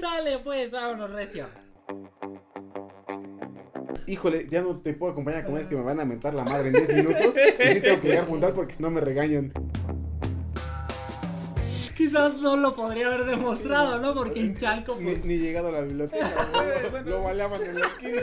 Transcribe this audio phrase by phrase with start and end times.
[0.00, 1.46] Sale pues, vámonos recio.
[4.06, 6.68] Híjole, ya no te puedo acompañar con es que me van a mentar la madre
[6.68, 7.34] en 10 minutos.
[7.60, 9.52] Y sí tengo que llegar a juntar porque si no me regañan.
[11.96, 14.14] Quizás no lo podría haber demostrado, ¿no?
[14.14, 16.48] Porque en Chalco, Ni, pues, ni llegado a la biblioteca,
[16.90, 17.04] güey.
[17.04, 18.22] Lo baleaban en la esquina.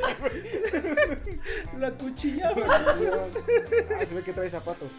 [1.77, 2.65] la cuchillaba.
[2.65, 4.89] Ah, se ve que trae zapatos.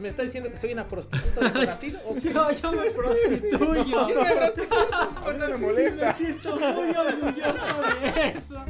[0.00, 1.98] ¿Me está diciendo que soy una prostituta de Brasil?
[2.06, 2.32] ¿O qué?
[2.32, 3.84] Yo, yo me prostituyo.
[4.08, 6.06] Yo me no me molesta.
[6.06, 8.64] Me siento muy orgulloso de eso.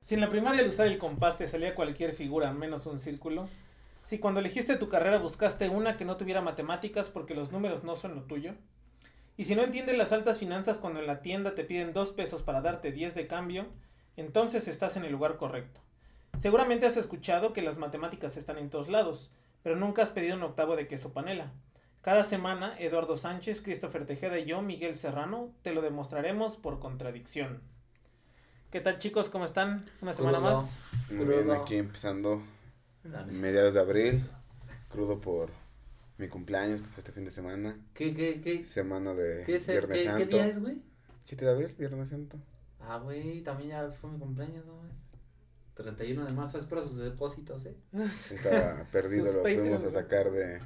[0.00, 3.46] Si en la primaria al usar el compás te salía cualquier figura menos un círculo.
[4.02, 7.96] Si cuando elegiste tu carrera buscaste una que no tuviera matemáticas porque los números no
[7.96, 8.54] son lo tuyo.
[9.36, 12.42] Y si no entiendes las altas finanzas cuando en la tienda te piden dos pesos
[12.42, 13.66] para darte 10 de cambio,
[14.16, 15.80] entonces estás en el lugar correcto.
[16.38, 19.30] Seguramente has escuchado que las matemáticas están en todos lados,
[19.62, 21.52] pero nunca has pedido un octavo de queso panela.
[22.00, 27.60] Cada semana, Eduardo Sánchez, Christopher Tejeda y yo, Miguel Serrano, te lo demostraremos por contradicción.
[28.70, 29.30] ¿Qué tal chicos?
[29.30, 29.84] ¿Cómo están?
[30.00, 30.52] Una semana Crudo.
[30.62, 30.76] más.
[31.10, 32.42] Muy bien, aquí empezando
[33.32, 34.24] mediados de abril.
[34.90, 35.50] Crudo por
[36.18, 37.76] mi cumpleaños, que fue este fin de semana.
[37.94, 38.64] ¿Qué, qué, qué?
[38.64, 40.36] Semana de ¿Qué, es el- Viernes qué, qué Santo.
[40.36, 40.76] día es, güey?
[41.24, 42.38] 7 de abril, Viernes Santo.
[42.80, 44.74] Ah, güey, también ya fue mi cumpleaños, ¿no?
[45.78, 47.74] Es 31 de marzo, espero sus depósitos, ¿eh?
[47.94, 50.60] Estaba perdido, Sus lo fuimos a sacar de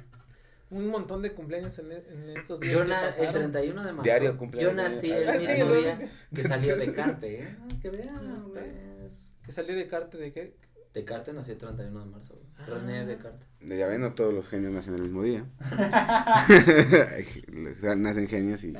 [0.71, 2.73] Un montón de cumpleaños en, e- en estos días.
[2.73, 3.33] Yo na- el pasaron.
[3.33, 4.03] 31 de marzo.
[4.03, 4.71] Diario cumpleaños.
[4.75, 5.99] Yo nací el Ah, mismo el- día
[6.33, 7.55] que salió de Carte, ¿eh?
[7.61, 9.29] Ah, que vean, pues.
[9.45, 10.55] Que salió de Carte de qué?
[10.95, 12.39] De Carte nació el 31 de marzo.
[12.57, 12.65] Ah.
[12.67, 13.45] René de Carte.
[13.61, 15.45] De ya ven, no todos los genios nacen el mismo día.
[17.97, 18.73] Nacen genios y,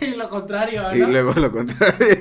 [0.00, 1.08] Y lo contrario, y ¿no?
[1.08, 2.16] luego lo contrario.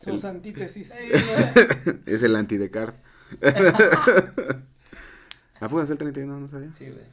[0.00, 0.92] Sus antítesis.
[2.06, 3.00] es el anti-Descartes.
[5.60, 6.38] ¿A poco es el 31?
[6.38, 6.72] No sabía.
[6.72, 7.04] Sí, güey.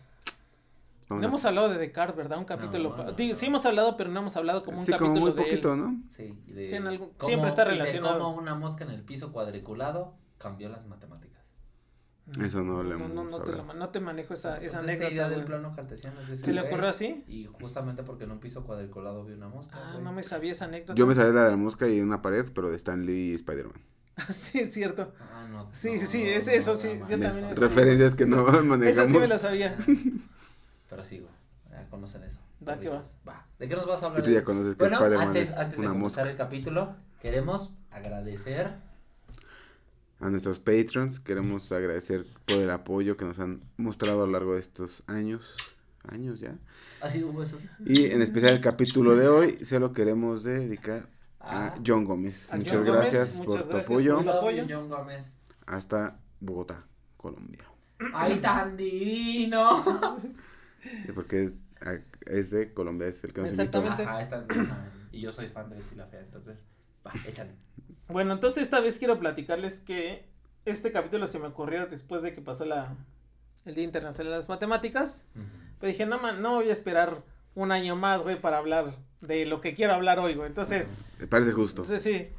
[1.09, 2.37] Vamos No a- hemos hablado de Descartes, ¿verdad?
[2.39, 2.89] Un capítulo.
[2.97, 3.33] No, no, no.
[3.35, 5.47] Sí hemos hablado, pero no hemos hablado como un sí, capítulo como muy de él.
[5.49, 5.97] poquito, ¿no?
[6.09, 8.19] Sí, de Sí, en algún- cómo- siempre está y de relacionado.
[8.19, 11.32] cómo una mosca en el piso cuadriculado cambió las matemáticas.
[12.41, 14.77] Eso no lo no, no, hemos no, te, lo no te manejo esa, Pues esa
[14.77, 15.11] esa anécdota.
[15.11, 17.23] idea del plano cartesiano es ¿Se le ocurrió así?
[17.27, 19.75] Y justamente porque en un piso cuadriculado vi una mosca.
[19.77, 20.03] Ah, güey.
[20.05, 20.95] no me sabía esa anécdota.
[20.95, 23.33] Yo me sabía la de la mosca y una pared, pero de Stan Lee y
[23.33, 23.81] Spider-Man.
[24.29, 25.13] sí, es cierto.
[25.19, 25.69] Ah, no.
[25.73, 28.61] Sí, no, sí, es no, eso, no, sí, yo no, también Referencias que no Esa
[28.63, 29.11] manejamos.
[29.11, 29.77] sí me la sabía.
[30.89, 31.31] Pero sí, güey.
[31.71, 32.39] Ya conocen eso.
[32.65, 33.09] Va que Horrible.
[33.27, 33.45] Va.
[33.59, 34.23] ¿De qué nos vas a hablar?
[34.23, 36.21] tú ya conoces que bueno, Spider-Man antes, es antes de comenzar mosca.
[36.31, 38.71] el capítulo, queremos agradecer.
[40.23, 44.53] A nuestros patrons queremos agradecer por el apoyo que nos han mostrado a lo largo
[44.53, 45.55] de estos años.
[46.07, 46.55] Años ya.
[47.01, 47.57] ¿Ha sido un hueso?
[47.85, 51.75] Y en especial el capítulo de hoy se lo queremos dedicar a Ah.
[51.85, 52.49] John Gómez.
[52.51, 54.63] A Muchas John Gómez, gracias muchas por tu gracias apoyo por el Love apoyo.
[54.63, 55.33] you, John Gómez.
[55.65, 56.85] hasta Bogotá,
[57.17, 57.63] Colombia.
[58.13, 59.83] ¡Ay, tan divino!
[61.15, 61.53] Porque es,
[62.25, 63.49] es de Colombia, es el que nos.
[63.51, 64.03] Exactamente.
[64.03, 64.89] Ajá.
[65.11, 66.57] Y yo soy fan de Betty la Fea, entonces.
[67.05, 67.51] Va, échale.
[68.07, 70.25] Bueno, entonces esta vez quiero platicarles que
[70.65, 72.95] este capítulo se me ocurrió después de que pasó la,
[73.65, 75.25] el Día Internacional de las Matemáticas.
[75.79, 77.23] Pero dije, no, man, no voy a esperar
[77.55, 80.47] un año más, güey, para hablar de lo que quiero hablar hoy, güey.
[80.47, 81.83] Entonces, Me parece justo.
[81.83, 82.29] entonces sí,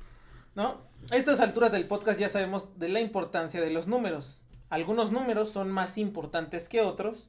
[0.55, 0.83] ¿no?
[1.11, 4.41] A estas alturas del podcast ya sabemos de la importancia de los números.
[4.71, 7.29] Algunos números son más importantes que otros,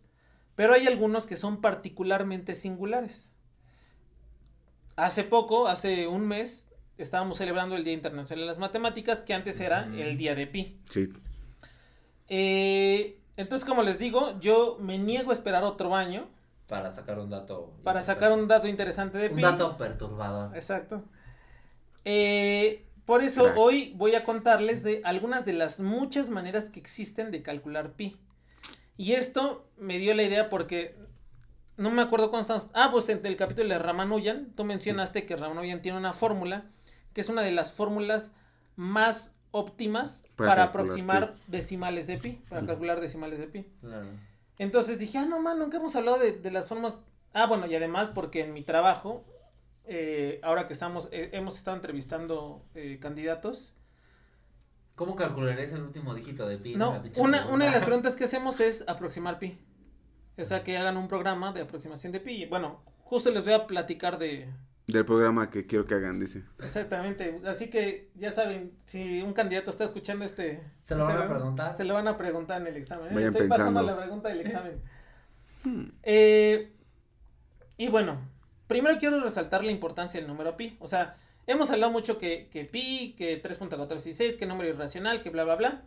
[0.56, 3.30] pero hay algunos que son particularmente singulares.
[4.96, 6.65] Hace poco, hace un mes,
[6.98, 10.80] estábamos celebrando el Día Internacional de las Matemáticas, que antes era el Día de Pi.
[10.90, 11.10] Sí.
[12.28, 16.28] Eh, entonces, como les digo, yo me niego a esperar otro año
[16.68, 17.74] Para sacar un dato.
[17.84, 19.42] para sacar un dato interesante de Un Pi.
[19.42, 20.56] dato perturbador.
[20.56, 21.04] Exacto.
[22.06, 23.58] Eh, por eso Crack.
[23.58, 28.18] hoy voy a contarles de algunas de las muchas maneras que existen de calcular pi.
[28.98, 30.96] Y esto me dio la idea porque
[31.78, 32.68] no me acuerdo cuándo estamos.
[32.74, 36.66] Ah, pues en el capítulo de Ramanujan, tú mencionaste que Ramanujan tiene una fórmula
[37.16, 38.34] que es una de las fórmulas
[38.76, 43.66] más óptimas Para aproximar decimales de pi, para calcular decimales de pi.
[43.80, 44.10] Claro.
[44.58, 47.00] Entonces dije, ah, no, man, nunca hemos hablado de, de las formas.
[47.34, 49.24] Ah, bueno, y además porque en mi trabajo,
[49.86, 53.74] eh, ahora que estamos, eh, hemos estado entrevistando eh, candidatos.
[54.96, 56.76] ¿Cómo calcularías el último dígito de pi?
[56.76, 57.80] No, una, una de las pregunta.
[57.86, 59.58] preguntas que hacemos es aproximar pi.
[60.38, 62.46] O sea, que hagan un programa de aproximación de pi.
[62.46, 64.50] Bueno, justo les voy a platicar de...
[64.88, 66.44] Del programa que quiero que hagan, dice.
[66.60, 67.42] Exactamente.
[67.46, 70.62] Así que ya saben, si un candidato está escuchando este...
[70.84, 71.76] ¿Se lo van a este- preguntar?
[71.78, 73.14] Se lo van a preguntar en el examen.
[73.16, 73.96] Vayan Estoy pasando pensando.
[73.96, 74.82] la pregunta del examen.
[75.64, 75.86] Hmm.
[76.04, 76.72] Eh,
[77.78, 78.20] y bueno,
[78.68, 80.78] primero quiero resaltar la importancia del número pi.
[80.80, 81.18] O sea,
[81.48, 85.82] hemos hablado mucho que, que pi, que 3.416, que número irracional, que bla, bla, bla.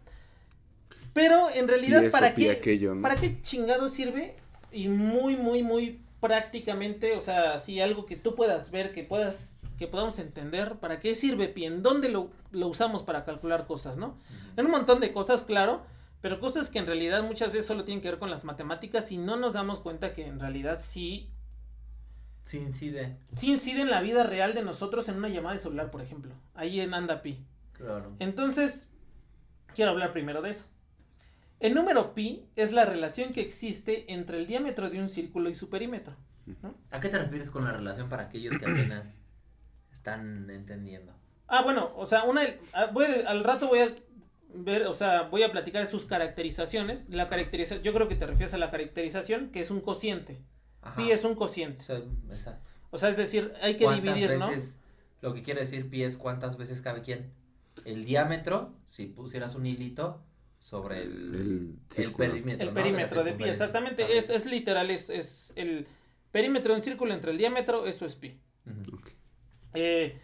[1.12, 3.03] Pero en realidad, esto, ¿para qué, aquello, ¿no?
[3.03, 4.37] ¿para qué chingado sirve
[4.73, 9.56] y muy, muy, muy prácticamente, o sea, así algo que tú puedas ver, que puedas,
[9.79, 11.65] que podamos entender, ¿para qué sirve pi?
[11.65, 14.19] ¿En dónde lo, lo usamos para calcular cosas, no?
[14.56, 15.82] En un montón de cosas, claro,
[16.20, 19.19] pero cosas que en realidad muchas veces solo tienen que ver con las matemáticas y
[19.19, 21.31] no nos damos cuenta que en realidad sí,
[22.43, 23.19] Sí incide.
[23.31, 26.32] sí incide en la vida real de nosotros en una llamada de celular, por ejemplo.
[26.55, 27.44] Ahí en anda pi.
[27.73, 28.17] Claro.
[28.19, 28.88] Entonces,
[29.75, 30.67] quiero hablar primero de eso.
[31.60, 35.55] El número pi es la relación que existe entre el diámetro de un círculo y
[35.55, 36.14] su perímetro.
[36.62, 36.75] ¿no?
[36.90, 39.19] ¿A qué te refieres con la relación para aquellos que apenas
[39.93, 41.12] están entendiendo?
[41.49, 43.94] Ah, bueno, o sea, una, ah, voy al rato voy a
[44.55, 47.05] ver, o sea, voy a platicar sus caracterizaciones.
[47.08, 50.40] La caracterización, yo creo que te refieres a la caracterización, que es un cociente.
[50.82, 50.96] Ajá.
[50.96, 51.82] Pi es un cociente.
[51.82, 51.96] O sea,
[52.31, 52.70] exacto.
[52.90, 54.50] O sea, es decir, hay que ¿Cuántas dividir, ¿no?
[55.20, 57.32] Lo que quiere decir pi es cuántas veces cabe quién.
[57.84, 60.22] El diámetro, si pusieras un hilito
[60.58, 61.34] sobre el,
[61.96, 62.62] El el perímetro.
[62.62, 62.75] El ¿no?
[62.75, 64.19] perímetro de pi, exactamente.
[64.19, 65.87] Es, es literal, es, es el
[66.32, 68.38] perímetro de un círculo entre el diámetro, eso es pi.
[69.75, 70.19] Eh,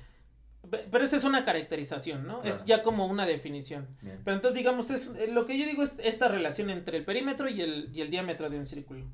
[0.70, 2.42] pe- pero esa es una caracterización, ¿no?
[2.42, 3.88] Es ya como una definición.
[4.02, 4.20] Bien.
[4.24, 7.48] Pero entonces, digamos, es, eh, lo que yo digo es esta relación entre el perímetro
[7.48, 9.06] y el, y el diámetro de un círculo.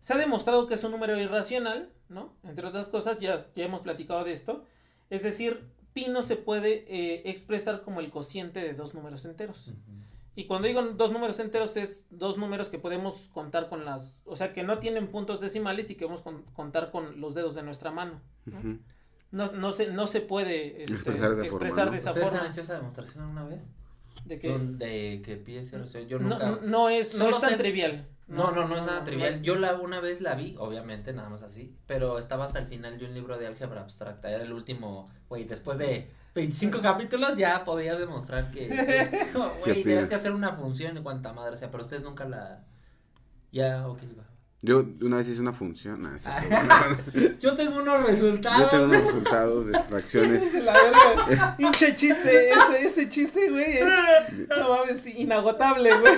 [0.00, 2.36] Se ha demostrado que es un número irracional, ¿no?
[2.44, 4.64] Entre otras cosas, ya, ya hemos platicado de esto.
[5.10, 9.72] Es decir, pi no se puede eh, expresar como el cociente de dos números enteros.
[10.38, 14.36] Y cuando digo dos números enteros es dos números que podemos contar con las, o
[14.36, 17.64] sea, que no tienen puntos decimales y que podemos con- contar con los dedos de
[17.64, 18.20] nuestra mano.
[18.46, 18.78] ¿no?
[19.32, 21.90] No, no se, no se puede este, Expresar de esa forma, expresar ¿no?
[21.92, 22.44] de esa ¿Ustedes forma.
[22.44, 23.66] han hecho esa demostración alguna vez?
[24.24, 25.82] De que De que pi es cero.
[25.84, 26.46] O sea, yo no, nunca...
[26.50, 28.06] no- no es, no es tan sé- trivial.
[28.26, 29.34] No, no, no es nada no trivial.
[29.36, 32.66] es- Yo la una vez la vi, obviamente, nada más así, pero estaba hasta el
[32.66, 37.36] final de un libro de álgebra abstracta, era el último, güey, después de 25 capítulos
[37.38, 38.68] ya podías demostrar que,
[39.64, 42.64] güey, tienes que hacer una función y cuanta madre sea, pero ustedes nunca la,
[43.50, 44.24] ya, ok, va.
[44.60, 46.02] Yo una vez hice una función.
[46.02, 46.16] nah.
[47.40, 48.70] Yo tengo unos Yo resultados.
[48.70, 50.54] tengo unos resultados de fracciones.
[50.64, 56.14] La verga, pinche chiste, ese, ese chiste, güey, es, no mames, inagotable, güey.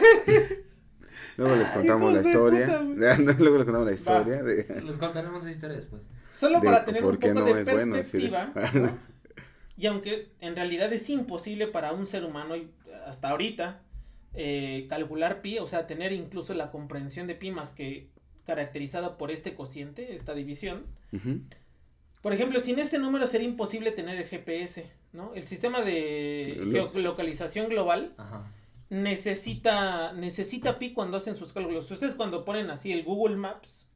[1.37, 2.82] Luego les contamos la historia.
[2.82, 6.02] Luego les contamos la historia de, Les contaremos esa historia después.
[6.32, 8.98] Solo de para tener un poco no de bueno perspectiva, ¿no?
[9.76, 12.70] y aunque en realidad es imposible para un ser humano y
[13.06, 13.82] hasta ahorita
[14.34, 18.10] eh, calcular pi, o sea, tener incluso la comprensión de pi más que
[18.46, 20.87] caracterizada por este cociente, esta división.
[22.22, 25.32] Por ejemplo, sin este número sería imposible tener el GPS, ¿no?
[25.34, 28.50] El sistema de Los- geolocalización global Ajá.
[28.90, 31.90] necesita necesita pi cuando hacen sus cálculos.
[31.90, 33.87] Ustedes cuando ponen así el Google Maps,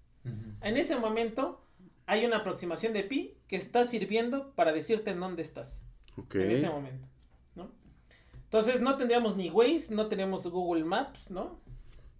[0.62, 1.60] en ese momento
[2.06, 5.82] hay una aproximación de pi que está sirviendo para decirte en dónde estás
[6.32, 7.06] en ese momento,
[7.54, 7.70] ¿no?
[8.44, 11.58] Entonces no tendríamos ni Waze, no tenemos Google Maps, ¿no?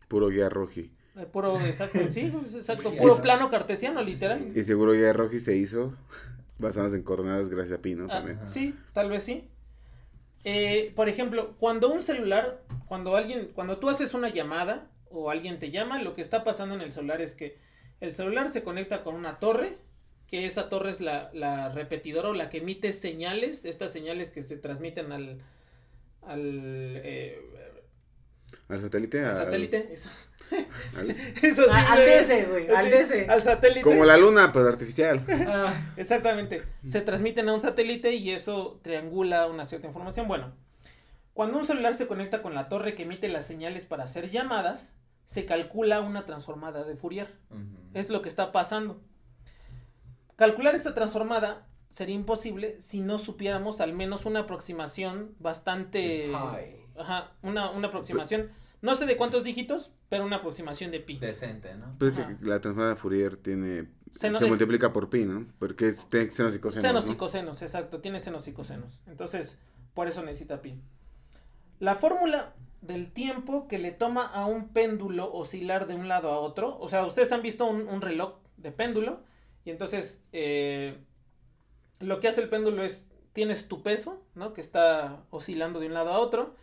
[0.08, 0.90] Puro guía roji.
[1.32, 4.50] Puro, exacto, sí, exacto, puro plano cartesiano, literal.
[4.52, 5.94] Y seguro guía roji se hizo
[6.58, 8.06] basadas en coordenadas gracias a Pi, ¿no?
[8.06, 8.40] Ah, También.
[8.48, 9.48] Sí, tal vez sí.
[10.42, 15.58] Eh, por ejemplo, cuando un celular, cuando alguien, cuando tú haces una llamada o alguien
[15.58, 17.56] te llama, lo que está pasando en el celular es que
[18.00, 19.78] el celular se conecta con una torre,
[20.26, 24.42] que esa torre es la, la repetidora o la que emite señales, estas señales que
[24.42, 25.40] se transmiten al,
[26.22, 26.40] al,
[27.04, 27.38] eh,
[28.68, 29.24] Al satélite.
[29.24, 29.88] al satélite.
[29.92, 30.08] Eso,
[30.96, 32.10] al- eso sí, A- al güey.
[32.18, 33.26] DC, güey, al DC.
[33.28, 33.82] Al satélite.
[33.82, 35.24] como la luna, pero artificial.
[35.46, 36.62] Ah, Exactamente.
[36.86, 40.28] Se transmiten a un satélite y eso triangula una cierta información.
[40.28, 40.52] Bueno,
[41.32, 44.94] cuando un celular se conecta con la torre que emite las señales para hacer llamadas,
[45.24, 47.34] se calcula una transformada de Fourier.
[47.94, 49.00] Es lo que está pasando.
[50.36, 56.32] Calcular esta transformada sería imposible si no supiéramos al menos una aproximación bastante...
[56.34, 56.83] Ay.
[56.96, 58.50] Ajá, una, una aproximación.
[58.82, 61.18] No sé de cuántos dígitos, pero una aproximación de pi.
[61.18, 61.96] Decente, ¿no?
[61.98, 62.36] Pues Ajá.
[62.38, 63.88] que la transformada de Fourier tiene.
[64.12, 65.46] Seno- se es- multiplica por pi, ¿no?
[65.58, 66.82] Porque es tiene senos y cosenos.
[66.82, 67.12] Senos ¿no?
[67.12, 69.00] y cosenos, exacto, tiene senos y cosenos.
[69.06, 69.56] Entonces,
[69.94, 70.78] por eso necesita pi.
[71.80, 76.38] La fórmula del tiempo que le toma a un péndulo oscilar de un lado a
[76.38, 79.22] otro, o sea, ustedes han visto un, un reloj de péndulo,
[79.64, 80.98] y entonces eh,
[82.00, 84.52] lo que hace el péndulo es, tienes tu peso, ¿no?
[84.52, 86.54] Que está oscilando de un lado a otro,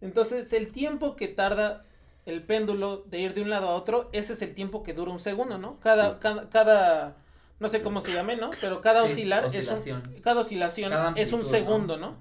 [0.00, 1.84] entonces el tiempo que tarda
[2.26, 5.10] el péndulo de ir de un lado a otro, ese es el tiempo que dura
[5.10, 5.80] un segundo, ¿no?
[5.80, 7.16] Cada, cada, cada
[7.58, 8.50] no sé cómo se llame, ¿no?
[8.60, 10.02] Pero cada Sí, oscilar oscilación.
[10.10, 12.10] es un, cada oscilación Cada es un segundo, ¿no?
[12.10, 12.16] ¿no?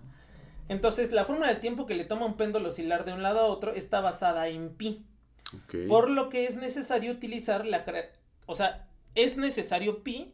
[0.70, 3.46] Entonces, la fórmula del tiempo que le toma un péndulo oscilar de un lado a
[3.46, 5.06] otro está basada en pi.
[5.88, 7.86] Por lo que es necesario utilizar la...
[8.48, 10.34] O sea, es necesario pi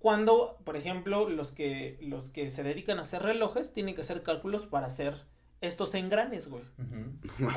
[0.00, 4.24] cuando, por ejemplo, los que, los que se dedican a hacer relojes tienen que hacer
[4.24, 5.24] cálculos para hacer
[5.62, 6.62] estos engranes, güey.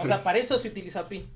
[0.02, 1.28] O sea, para eso se utiliza pi.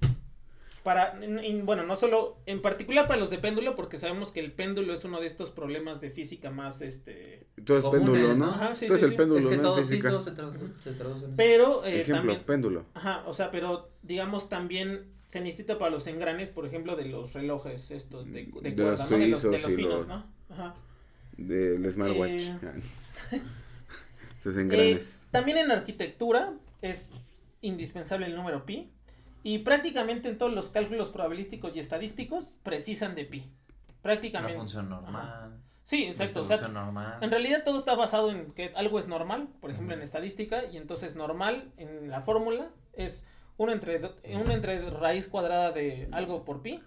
[0.84, 4.40] para, en- en- bueno, no solo, en particular para los de péndulo, porque sabemos que
[4.40, 8.34] el péndulo es uno de estos problemas de física más, este, Todo es Comunes, péndulo,
[8.36, 8.46] ¿no?
[8.46, 8.52] ¿no?
[8.54, 9.18] Ajá, sí, Todo es sí, el sí.
[9.18, 9.56] péndulo, es que ¿no?
[9.58, 10.10] En todos sí, física.
[10.10, 11.34] todos se, tradu- se traducen.
[11.36, 12.86] pero eh, Ejemplo, también, péndulo.
[12.94, 17.34] ajá, o sea, pero digamos también se necesita para los engranes, por ejemplo, de los
[17.34, 19.18] relojes estos de, de, De los ¿no?
[19.18, 20.26] De los, de los finos, los- ¿no?
[20.50, 20.74] Ajá.
[21.38, 22.44] Del smartwatch.
[22.44, 22.72] Eh,
[24.39, 25.00] Sus Eh,
[25.31, 27.12] también en arquitectura es
[27.62, 28.89] indispensable el número pi
[29.43, 33.39] y prácticamente en todos los cálculos probabilísticos y estadísticos precisan de pi.
[33.39, 34.58] Una Prácticamente.
[34.58, 35.62] función normal.
[35.84, 36.41] Sí, exacto.
[36.41, 37.17] O sea, distribución normal.
[37.22, 40.77] en realidad todo está basado en que algo es normal, por ejemplo en estadística, y
[40.77, 43.25] entonces normal en la fórmula es
[43.58, 46.81] 1 entre, do- uno entre raíz cuadrada de algo por pi.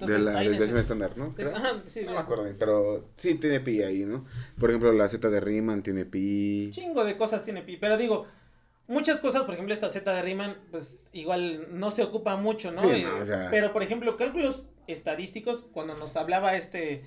[0.00, 1.28] De la desviación estándar, ¿no?
[1.30, 1.56] de- Creo.
[1.56, 4.24] ajá, sí, No de- me acuerdo pero sí tiene pi ahí, ¿no?
[4.58, 6.70] Por ejemplo, la Z de Riemann tiene pi.
[6.72, 8.26] chingo de cosas tiene pi, pero digo,
[8.86, 12.82] muchas cosas, por ejemplo, esta Z de Riemann, pues igual no se ocupa mucho, ¿no?
[12.82, 17.02] Sí, Eh, no, o sea- Pero, por ejemplo, cálculos estadísticos, cuando nos hablaba este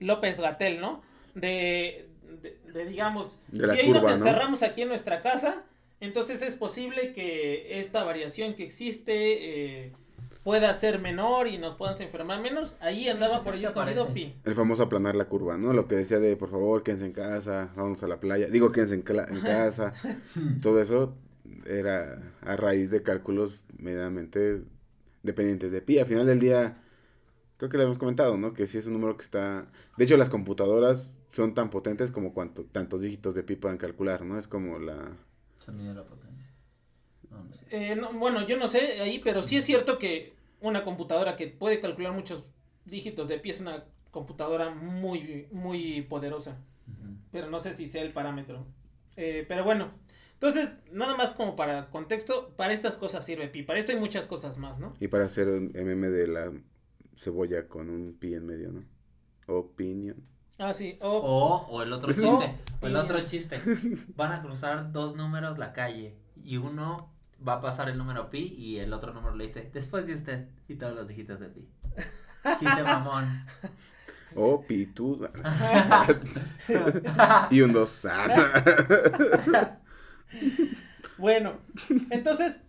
[0.00, 1.02] López Gatel, ¿no?
[1.34, 2.08] De,
[2.42, 4.16] de, de, digamos, De si ahí curva, nos ¿no?
[4.16, 5.64] encerramos aquí en nuestra casa,
[6.00, 9.92] entonces es posible que esta variación que existe eh,
[10.48, 12.76] pueda ser menor y nos podamos enfermar menos.
[12.80, 14.34] Ahí Sí, andaba pues por ahí escondido pi.
[14.46, 15.74] El famoso aplanar la curva, ¿no?
[15.74, 18.46] Lo que decía de, por favor, quédense en casa, vamos a la playa.
[18.46, 19.92] Digo, quédense en, en casa.
[20.62, 21.18] Todo eso
[21.66, 24.62] era a raíz de cálculos medianamente
[25.22, 25.98] dependientes de pi.
[25.98, 26.78] Al final del día,
[27.58, 28.54] creo que lo hemos comentado, ¿no?
[28.54, 29.66] Que sí es un número que está...
[29.98, 34.24] De hecho, las computadoras son tan potentes como cuanto tantos dígitos de pi puedan calcular,
[34.24, 34.38] ¿no?
[34.38, 35.14] Es como la...
[35.58, 36.50] Se mide la potencia.
[37.28, 37.66] No, no sé.
[37.68, 41.48] Eh, no, bueno, yo no sé ahí, pero sí es cierto que una computadora que
[41.48, 42.44] puede calcular muchos
[42.84, 46.58] dígitos de pi es una computadora muy, muy poderosa.
[47.30, 48.66] Pero no sé si sea el parámetro.
[49.16, 49.90] Eh, pero bueno,
[50.34, 53.62] entonces, nada más como para contexto, para estas cosas sirve pi.
[53.62, 54.94] Para esto hay muchas cosas más, ¿no?
[55.00, 56.52] Y para hacer un MM de la
[57.16, 58.84] cebolla con un pi en medio, ¿no?
[59.48, 60.16] Opinion.
[60.58, 60.96] Ah, sí.
[61.00, 62.54] O, O, o el otro chiste.
[62.80, 63.60] O el otro chiste.
[64.14, 66.16] Van a cruzar dos números la calle.
[66.42, 67.12] Y uno
[67.46, 70.48] va a pasar el número pi y el otro número le dice, después de usted.
[70.68, 71.68] Y todos los dígitos de pi.
[72.58, 73.44] Chiste mamón.
[74.36, 75.26] O pitu.
[77.50, 78.06] y un dos.
[81.16, 81.54] Bueno,
[82.10, 82.60] entonces,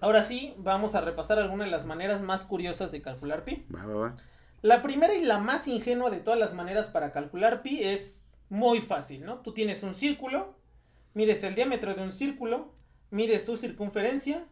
[0.00, 3.66] ahora sí, vamos a repasar algunas de las maneras más curiosas de calcular pi.
[3.74, 4.16] va, va, va.
[4.62, 8.80] La primera y la más ingenua de todas las maneras para calcular pi es muy
[8.80, 9.38] fácil, ¿no?
[9.40, 10.56] Tú tienes un círculo,
[11.14, 12.72] mides el diámetro de un círculo,
[13.10, 14.46] mides su circunferencia,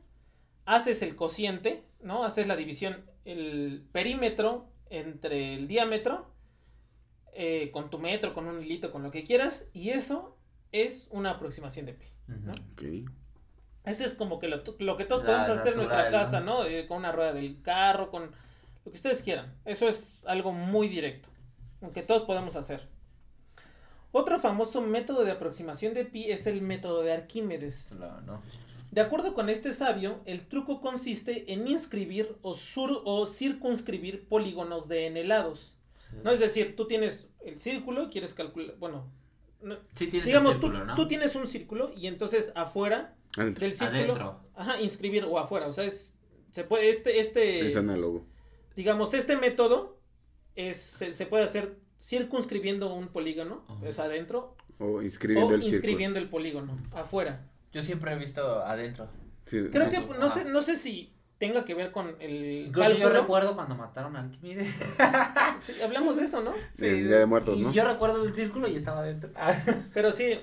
[0.64, 2.24] haces el cociente, ¿no?
[2.24, 6.30] Haces la división, el perímetro entre el diámetro,
[7.32, 10.36] eh, con tu metro, con un hilito, con lo que quieras, y eso
[10.72, 12.06] es una aproximación de pi.
[12.26, 12.52] ¿no?
[12.52, 12.62] Ujú.
[12.72, 13.10] Ok.
[13.84, 16.64] Ese es como que lo, lo que todos La podemos hacer en nuestra casa, ¿no?
[16.64, 16.66] ¿no?
[16.68, 18.32] Eh, con una rueda del carro, con
[18.84, 19.54] lo que ustedes quieran.
[19.64, 21.28] Eso es algo muy directo,
[21.80, 22.88] aunque todos podemos hacer.
[24.12, 27.92] Otro famoso método de aproximación de pi es el método de Arquímedes.
[27.92, 28.42] No, no.
[28.90, 34.88] De acuerdo con este sabio, el truco consiste en inscribir o, sur o circunscribir polígonos
[34.88, 35.74] de n lados.
[36.10, 36.16] Sí.
[36.24, 36.30] ¿no?
[36.30, 39.10] Es decir, tú tienes el círculo y quieres calcular, bueno,
[39.60, 40.94] no- Sí tienes digamos, el círculo, tú, ¿no?
[40.94, 43.60] tú tienes un círculo y entonces afuera Adentro.
[43.66, 44.40] del círculo, Adentro.
[44.54, 46.14] ajá, inscribir o afuera, o sea, es,
[46.52, 48.24] se puede, este, este, Es análogo.
[48.76, 49.98] digamos, este método
[50.54, 55.74] es, se, se puede hacer circunscribiendo un polígono, es adentro, O inscribiendo o el círculo.
[55.76, 57.40] inscribiendo el polígono, afuera.
[57.72, 59.08] Yo siempre he visto adentro.
[59.46, 59.90] Sí, Creo sí.
[59.90, 63.74] que, no sé, no sé si tenga que ver con el Incluso yo recuerdo cuando
[63.74, 64.74] mataron a Arquímedes.
[65.60, 66.52] Sí, hablamos de eso, ¿no?
[66.78, 67.72] En Día de Muertos, y ¿no?
[67.72, 69.30] yo recuerdo el círculo y estaba adentro.
[69.94, 70.38] Pero sí,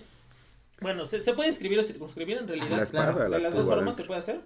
[0.81, 2.77] bueno, se, se puede inscribir o circunscribir en realidad.
[2.77, 4.41] La espada, claro, la de las dos formas se puede hacer.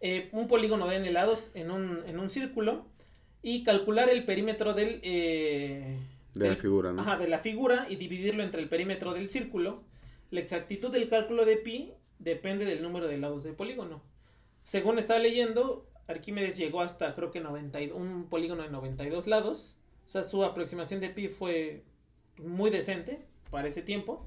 [0.00, 2.86] Eh, un polígono de n lados en un, en un círculo
[3.42, 5.00] y calcular el perímetro del...
[5.02, 5.98] eh,
[6.34, 7.02] De la figura, ¿no?
[7.02, 9.82] Ajá, de la figura y dividirlo entre el perímetro del círculo.
[10.30, 14.02] La exactitud del cálculo de pi depende del número de lados del polígono.
[14.62, 19.76] Según estaba leyendo, Arquímedes llegó hasta creo que 92, un polígono de 92 lados.
[20.06, 21.84] O sea, su aproximación de pi fue
[22.36, 24.26] muy decente para ese tiempo.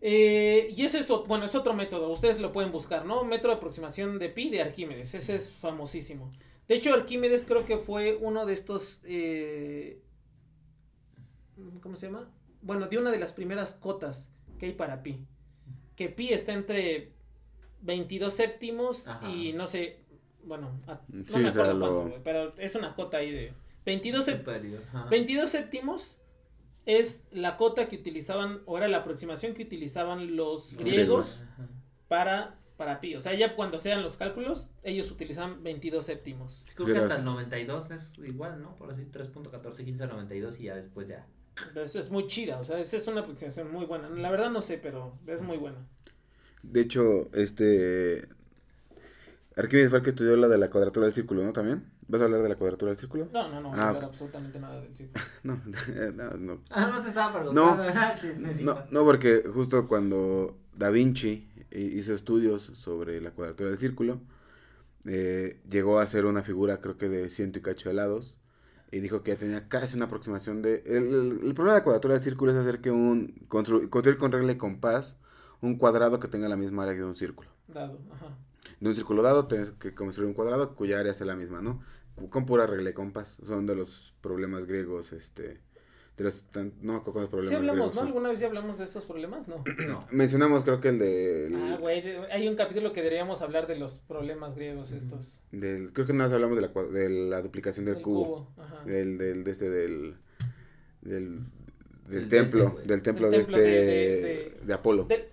[0.00, 3.22] Eh, y ese es, bueno, es otro método, ustedes lo pueden buscar, ¿no?
[3.24, 6.30] Método de aproximación de pi de Arquímedes, ese es famosísimo.
[6.70, 10.00] De hecho, Arquímedes creo que fue uno de estos, eh,
[11.82, 12.30] ¿cómo se llama?
[12.62, 15.26] Bueno, de una de las primeras cotas que hay para pi.
[15.96, 17.12] Que pi está entre
[17.82, 19.28] 22 séptimos Ajá.
[19.28, 20.04] y no sé,
[20.44, 23.52] bueno, a- no Sí, me acuerdo lo- cuánto, güey, pero es una cota ahí de
[23.84, 24.84] 22 sép- Superior.
[24.92, 25.06] ajá.
[25.10, 26.18] 22 séptimos
[26.86, 31.42] es la cota que utilizaban, o era la aproximación que utilizaban los griegos
[32.06, 33.14] para para pi.
[33.14, 36.64] O sea, ya cuando sean los cálculos, ellos utilizan 22 séptimos.
[36.74, 38.74] Creo que hasta el 92 es igual, ¿no?
[38.76, 41.26] Por así, 3.14, 15, 92 y ya después ya.
[41.68, 44.08] Entonces es muy chida, o sea, esa es una aproximación muy buena.
[44.08, 45.76] La verdad no sé, pero es muy buena.
[46.62, 48.26] De hecho, este.
[49.56, 51.52] Arquímedes fue el que estudió la de la cuadratura del círculo, ¿no?
[51.52, 51.84] ¿También?
[52.08, 53.28] ¿Vas a hablar de la cuadratura del círculo?
[53.30, 54.08] No, no, no, Ah, no hablar ok.
[54.08, 55.22] absolutamente nada del círculo.
[55.42, 55.60] No,
[56.14, 56.62] no, no.
[56.70, 57.84] Ah, no te estaba preguntando.
[58.62, 64.20] No, no, porque justo cuando Da Vinci hizo estudios sobre la cuadratura del círculo,
[65.06, 68.36] eh, llegó a hacer una figura, creo que de ciento y cacho de lados,
[68.92, 70.82] y dijo que ya tenía casi una aproximación de...
[70.84, 73.34] El, problema de la cuadratura del círculo es hacer que un...
[73.48, 75.14] constru- construir con regla y compás
[75.60, 77.48] un cuadrado que tenga la misma área que un círculo.
[77.68, 78.36] Dado, ajá.
[78.80, 81.82] De un círculo dado tienes que construir un cuadrado cuya área sea la misma, ¿no?
[82.30, 83.38] Con pura regla y compás.
[83.44, 85.60] Son de los problemas griegos, este...
[86.16, 88.02] De los, tan- no me acuerdo problemas Sí hablamos, ¿no?
[88.02, 89.48] ¿Alguna vez ya hablamos de estos problemas?
[89.48, 89.64] No.
[89.88, 90.04] No.
[90.12, 91.50] Mencionamos creo que el de...
[91.54, 95.40] Ah, güey, hay un capítulo que deberíamos hablar de los problemas griegos estos.
[95.50, 98.52] del creo que nada más hablamos de la, cua- de la duplicación del El cubo.
[98.58, 98.84] Ajá.
[98.84, 100.16] Del, del, de este, del...
[101.00, 101.38] Del,
[102.08, 105.04] del El templo, este, del templo Del de este, de, de- de- Apolo.
[105.04, 105.24] Del-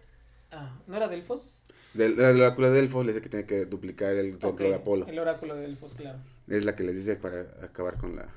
[0.51, 1.53] Ah, ¿no era Delfos?
[1.93, 5.05] Del, el oráculo de Delfos le dice que tiene que duplicar el templo de Apolo.
[5.07, 6.19] El oráculo de Delfos, claro.
[6.47, 8.29] Es la que les dice para acabar con la...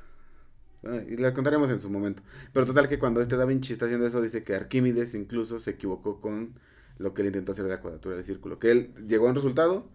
[0.83, 2.23] Y la contaremos en su momento.
[2.53, 5.73] Pero total que cuando este Da Vinci está haciendo eso, dice que Arquímedes incluso se
[5.73, 6.55] equivocó con
[6.99, 8.59] lo que él intentó hacer de la cuadratura del círculo.
[8.59, 9.89] Que él llegó a un resultado,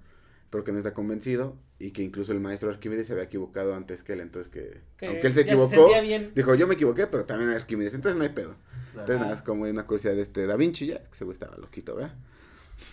[0.49, 1.57] pero que no está convencido.
[1.79, 4.21] Y que incluso el maestro Arquímedes se había equivocado antes que él.
[4.21, 6.31] Entonces que, Que aunque él se equivocó, bien.
[6.35, 7.93] dijo yo me equivoqué, pero también Arquímedes.
[7.95, 8.55] Entonces no hay pedo.
[8.91, 11.57] Entonces nada, es como una curiosidad de este Da Vinci, ya, que ese güey estaba
[11.57, 12.15] loquito, ¿verdad?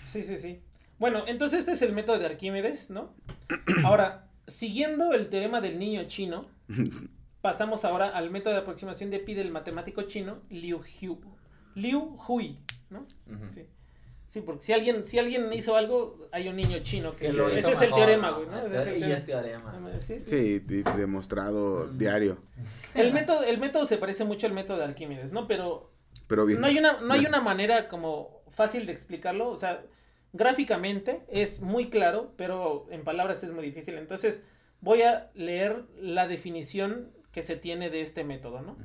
[0.05, 0.61] Sí, sí, sí.
[0.99, 3.15] Bueno, entonces este es el método de Arquímedes, ¿no?
[3.85, 6.49] Ahora, siguiendo el teorema del niño chino,
[7.43, 11.19] pasamos ahora al método de aproximación de pi del matemático chino Liu Hu.
[11.75, 12.59] Liu Hui,
[12.89, 13.07] ¿no?
[13.49, 13.67] Sí.
[14.29, 17.51] Sí, porque si alguien, si alguien hizo algo, hay un niño chino que, Que lo
[17.51, 18.65] ese es el teorema, güey, ¿no?
[18.65, 19.17] Ese es el Y teorema.
[19.19, 20.01] es teorema.
[20.01, 20.59] Sí, sí.
[20.97, 22.39] Demostrado diario.
[22.95, 25.47] El método, el método se parece mucho al método de Arquímedes, ¿no?
[25.47, 25.90] Pero
[26.29, 26.62] Pero bien.
[26.62, 29.85] no hay una, no hay una manera como fácil de explicarlo, o sea,
[30.33, 33.99] gráficamente es muy claro, pero en palabras es muy difícil.
[33.99, 34.43] Entonces,
[34.81, 38.77] voy a leer la definición que se tiene de este método, ¿no?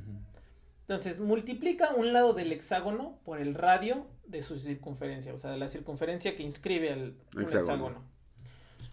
[0.81, 5.57] Entonces, multiplica un lado del hexágono por el radio de su circunferencia, o sea, de
[5.57, 7.73] la circunferencia que inscribe al un Hexágono.
[7.73, 8.03] hexágono.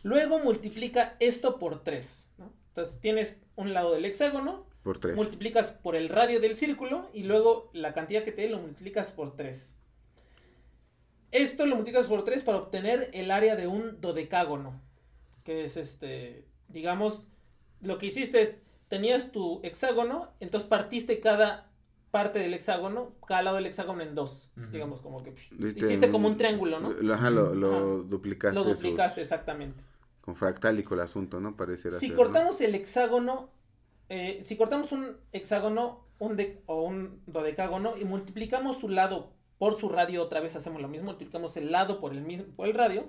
[0.02, 2.52] Luego multiplica esto por 3, ¿no?
[2.68, 5.14] Entonces, tienes un lado del hexágono, Por tres.
[5.14, 9.12] multiplicas por el radio del círculo y luego la cantidad que te dé lo multiplicas
[9.12, 9.72] por 3.
[11.30, 14.80] Esto lo multiplicas por 3 para obtener el área de un dodecágono,
[15.44, 17.28] que es este, digamos,
[17.80, 18.56] lo que hiciste es,
[18.94, 21.70] tenías tu hexágono, entonces partiste cada
[22.10, 26.28] parte del hexágono, cada lado del hexágono en dos, digamos, como que psh, hiciste como
[26.28, 26.90] un triángulo, ¿no?
[26.92, 27.84] Lo, ajá, lo, lo Ajá.
[28.08, 28.54] duplicaste.
[28.58, 29.82] Lo duplicaste, sus- exactamente.
[30.20, 31.56] con fractálico el asunto, ¿no?
[31.56, 32.22] Pareciera Si ser, ¿no?
[32.22, 33.50] cortamos el hexágono,
[34.08, 39.74] eh, si cortamos un hexágono un de- o un dodecágono y multiplicamos su lado por
[39.74, 42.74] su radio, otra vez hacemos lo mismo, multiplicamos el lado por el mismo por el
[42.74, 43.08] radio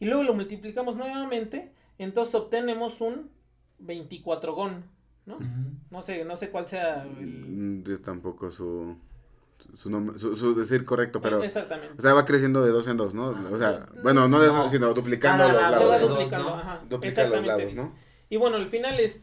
[0.00, 3.30] y luego lo multiplicamos nuevamente, entonces obtenemos un
[3.78, 4.84] 24 gón,
[5.28, 5.38] ¿no?
[5.90, 8.96] No sé, no sé cuál sea el Mm, Yo tampoco su,
[9.74, 11.42] su, nombre, su, su decir correcto, pero...
[11.42, 11.94] exactamente.
[11.98, 13.36] O sea, va creciendo de dos en dos, ¿no?
[13.52, 14.54] O sea, bueno, no de no.
[14.54, 16.00] dos, sino duplicando los se va lados.
[16.00, 16.56] dos, duplicando, ¿no?
[16.56, 16.76] ajá.
[16.88, 17.46] Duplica los exactamente.
[17.46, 17.94] lados, ¿no?
[18.30, 19.22] Y bueno, al final es,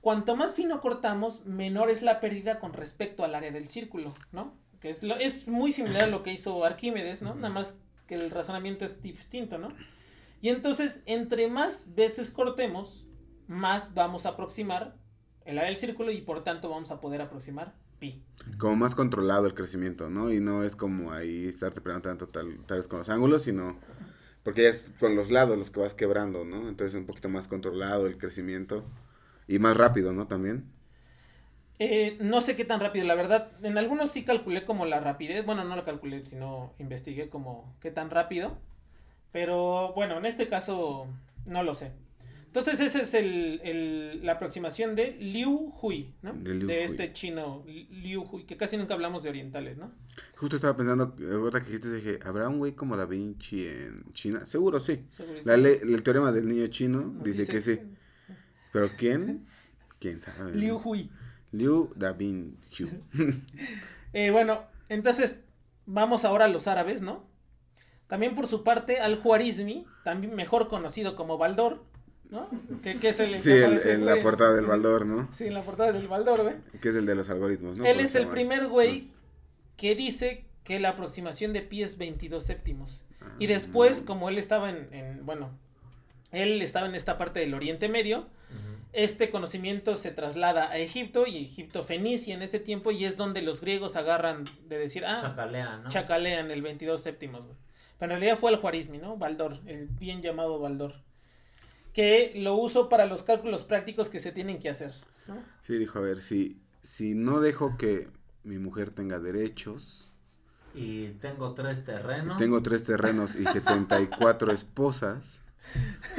[0.00, 4.54] cuanto más fino cortamos, menor es la pérdida con respecto al área del círculo, ¿no?
[4.80, 7.34] Que es, lo, es muy similar a lo que hizo Arquímedes, ¿no?
[7.34, 9.68] Nada más que el razonamiento es distinto, ¿no?
[10.40, 13.06] Y entonces, entre más veces cortemos,
[13.46, 14.96] más vamos a aproximar
[15.44, 18.22] el área del círculo y por tanto vamos a poder aproximar pi.
[18.58, 20.32] Como más controlado el crecimiento, ¿no?
[20.32, 23.78] Y no es como ahí estarte preguntando tal, tal vez con los ángulos, sino...
[24.42, 26.68] Porque ya es con los lados los que vas quebrando, ¿no?
[26.68, 28.84] Entonces un poquito más controlado el crecimiento.
[29.48, 30.26] Y más rápido, ¿no?
[30.26, 30.70] También.
[31.78, 33.52] Eh, no sé qué tan rápido, la verdad.
[33.62, 35.44] En algunos sí calculé como la rapidez.
[35.46, 38.58] Bueno, no lo calculé, sino investigué como qué tan rápido.
[39.32, 41.06] Pero bueno, en este caso
[41.46, 41.92] no lo sé.
[42.56, 46.34] Entonces esa es el, el- la aproximación de Liu Hui, ¿no?
[46.34, 46.84] De Liu de Hui.
[46.84, 49.90] este chino Liu Hui, que casi nunca hablamos de orientales, ¿no?
[50.36, 54.46] Justo estaba pensando, ahorita que dijiste, dije, ¿habrá un güey como Da Vinci en China?
[54.46, 55.04] Seguro sí.
[55.10, 55.50] Segurísimo.
[55.50, 57.80] La ley- el teorema del niño chino dice, que sí.
[58.72, 59.46] ¿Pero quién?
[59.98, 60.54] ¿Quién sabe?
[60.54, 60.80] Liu?
[60.84, 61.10] Hui.
[61.50, 62.86] Liu Da Vinci.
[64.12, 65.40] Eh, bueno, entonces
[65.86, 67.26] vamos ahora a los árabes, ¿no?
[68.06, 71.82] También por su parte, Al-Juarizmi, también mejor conocido como Baldor,
[72.34, 72.48] ¿no?
[72.82, 75.28] Que, que es el Sí, el- en la portada del Baldor, ¿no?
[75.32, 76.54] Sí, en la portada del Baldor, güey.
[76.82, 77.86] Que es el de los algoritmos, ¿no?
[77.86, 79.20] Él Por es el primer güey los-
[79.76, 83.04] que dice que la aproximación de pi es 22 séptimos.
[83.38, 85.50] Y después, como él estaba en, en, bueno,
[86.32, 88.26] él estaba en esta parte del Oriente Medio,
[88.92, 93.42] este conocimiento se traslada a Egipto y Egipto fenicia en ese tiempo y es donde
[93.42, 95.88] los griegos agarran de decir, ah, Chacalea, ¿no?
[95.88, 97.42] chacalean el 22 séptimos.
[97.44, 97.56] güey.
[97.98, 99.16] Pero en realidad fue el Juarismi, ¿no?
[99.16, 100.94] Baldor, el bien llamado Baldor.
[101.94, 104.92] Que lo uso para los cálculos prácticos que se tienen que hacer.
[105.28, 105.36] ¿no?
[105.62, 108.08] Sí, dijo, a ver, si, si no dejo que
[108.42, 110.10] mi mujer tenga derechos,
[110.74, 112.36] Y tengo tres terrenos.
[112.36, 115.40] tengo tres terrenos y 74 esposas,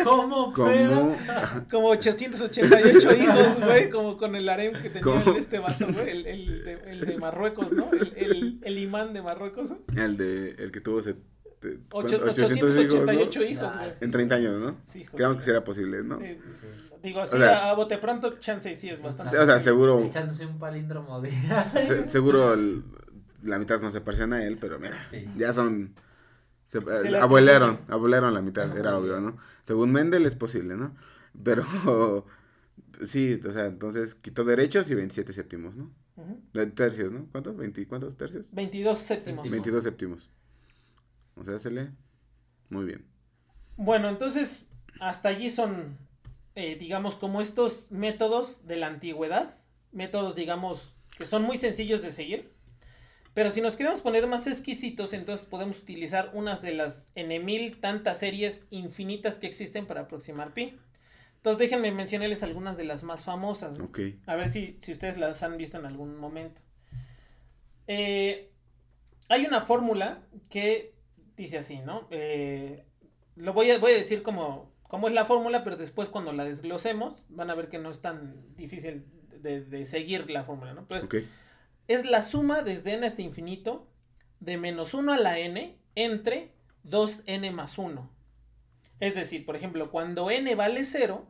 [0.03, 0.51] ¿Cómo?
[0.53, 1.15] ¿cómo?
[1.69, 5.31] Como 888 hijos, güey, como con el harem que tenía ¿Cómo?
[5.33, 7.91] el- este vato, güey, el, el de, el de Marruecos, ¿no?
[7.93, 9.73] El, el, el imán de Marruecos.
[9.95, 11.01] El de, el que tuvo
[11.69, 12.31] set- te- Ocho- ¿cuánto?
[12.31, 13.45] 800 hijos, 888 ¿no?
[13.45, 13.91] hijos, Ah, güey.
[14.01, 14.77] En 30 años, ¿no?
[14.87, 15.15] Sí, hijo.
[15.17, 16.19] Creamos que sí era posible, ¿no?
[16.19, 16.25] Sí.
[16.61, 16.67] Sí.
[17.03, 19.37] Digo, así O sea- a, bote pronto, chance y sí es bastante.
[19.37, 21.21] O sea, seguro, Echándose un palíndromo
[21.79, 22.83] se- seguro el-
[23.43, 25.27] la mitad no se parecían a él, pero mira, Sí.
[25.37, 25.93] ya son,
[26.65, 28.79] se, Se eh, la- abuelaron, abuelaron la mitad, Ajá.
[28.79, 29.37] era obvio, ¿no?
[29.63, 30.95] Según Mendel es posible, ¿no?
[31.43, 31.63] Pero,
[33.05, 35.91] sí, o sea, entonces quitó derechos y 27 séptimos, ¿no?
[36.53, 37.27] De tercios, ¿no?
[37.31, 37.55] ¿Cuántos?
[37.57, 38.47] ¿20 cuántos tercios?
[38.53, 39.43] 22 séptimos.
[39.43, 40.29] Veinte- 22 séptimos.
[41.35, 41.89] O sea, se lee
[42.69, 43.05] muy bien.
[43.77, 44.67] Bueno, entonces,
[44.99, 45.97] hasta allí son,
[46.55, 49.53] eh, digamos, como estos métodos de la antigüedad,
[49.91, 52.53] métodos, digamos, que son muy sencillos de seguir.
[53.33, 57.81] Pero si nos queremos poner más exquisitos, entonces podemos utilizar unas de las N mil
[57.81, 60.79] tantas series infinitas que existen para aproximar pi.
[61.35, 63.77] Entonces déjenme mencionarles algunas de las más famosas.
[63.77, 63.85] ¿no?
[63.85, 63.99] Ok.
[64.25, 66.61] A ver si, si ustedes las han visto en algún momento.
[67.87, 68.51] Eh,
[69.27, 70.94] hay una fórmula que
[71.37, 72.07] dice así, ¿no?
[72.11, 72.85] Eh,
[73.35, 76.45] lo voy a, voy a decir como, como es la fórmula, pero después cuando la
[76.45, 79.05] desglosemos van a ver que no es tan difícil
[79.41, 80.81] de, de seguir la fórmula, ¿no?
[80.81, 81.15] Entonces, Ok.
[81.87, 83.87] es la suma desde n hasta infinito
[84.39, 88.09] de menos 1 a la n entre 2n más 1.
[88.99, 91.25] Es decir, por ejemplo, cuando n vale 0,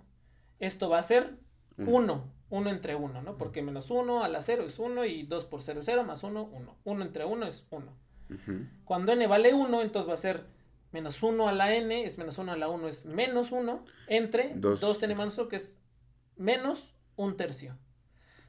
[0.60, 1.38] esto va a ser
[1.78, 1.90] Uno.
[1.90, 3.38] 1, 1 entre 1, ¿no?
[3.38, 6.24] Porque menos 1 a la 0 es 1 y 2 por 0 es 0 más
[6.24, 6.78] 1, 1.
[6.84, 8.05] 1 entre 1 es 1.
[8.30, 8.66] Ujú.
[8.86, 10.46] Cuando n vale 1, entonces va a ser
[10.92, 14.54] menos 1 a la n, es menos 1 a la 1, es menos 1, entre
[14.56, 14.82] Dos.
[14.82, 15.78] 2n más 1, que es
[16.38, 17.78] menos un tercio.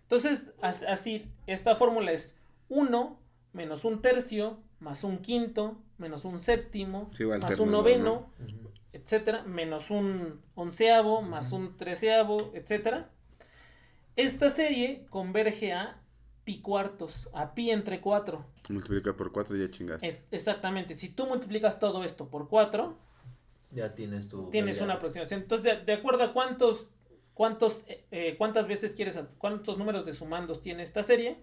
[0.02, 2.34] Entonces, as- así, esta fórmula es
[2.68, 3.18] 1
[3.52, 8.04] menos un tercio, más un quinto, menos un séptimo, Sí, más un noveno,
[8.38, 8.46] ¿no?
[8.92, 13.10] Etcétera, menos un onceavo, más un treceavo, etcétera.
[14.16, 16.00] Esta serie converge a
[16.46, 18.46] pi cuartos, a pi entre 4.
[18.70, 20.08] Multiplica por 4 y ya chingaste.
[20.08, 22.96] Eh, exactamente, si tú multiplicas todo esto por 4,
[23.72, 24.48] Ya tienes tu.
[24.50, 25.40] tienes una aproximación.
[25.42, 26.86] Entonces, de, de acuerdo a cuántos,
[27.34, 31.36] cuántos, eh, eh, cuántas veces quieres, hacer- cuántos números de sumandos tiene esta serie,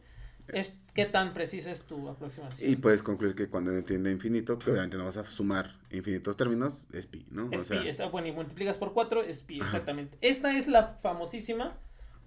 [0.48, 2.70] es qué tan precisa es tu aproximación.
[2.72, 6.38] Y puedes concluir que cuando tiende a infinito, que obviamente no vas a sumar infinitos
[6.38, 7.50] términos, es pi, ¿no?
[7.52, 9.66] Es o sea, pi, es- bueno, y multiplicas por 4 es pi, Ajá.
[9.72, 10.18] exactamente.
[10.22, 11.78] Esta es la famosísima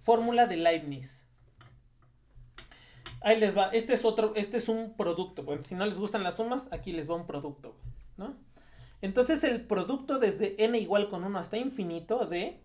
[0.00, 1.24] fórmula de Leibniz.
[3.22, 5.42] Ahí les va, este es otro, este es un producto.
[5.42, 7.74] Bueno, si no les gustan las sumas, aquí les va un producto,
[8.16, 8.34] ¿no?
[9.02, 12.60] Entonces el producto desde n igual con 1 hasta infinito de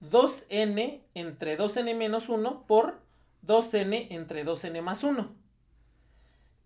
[0.00, 3.00] 2n entre 2n menos 1 por
[3.46, 5.34] 2n entre 2n más 1.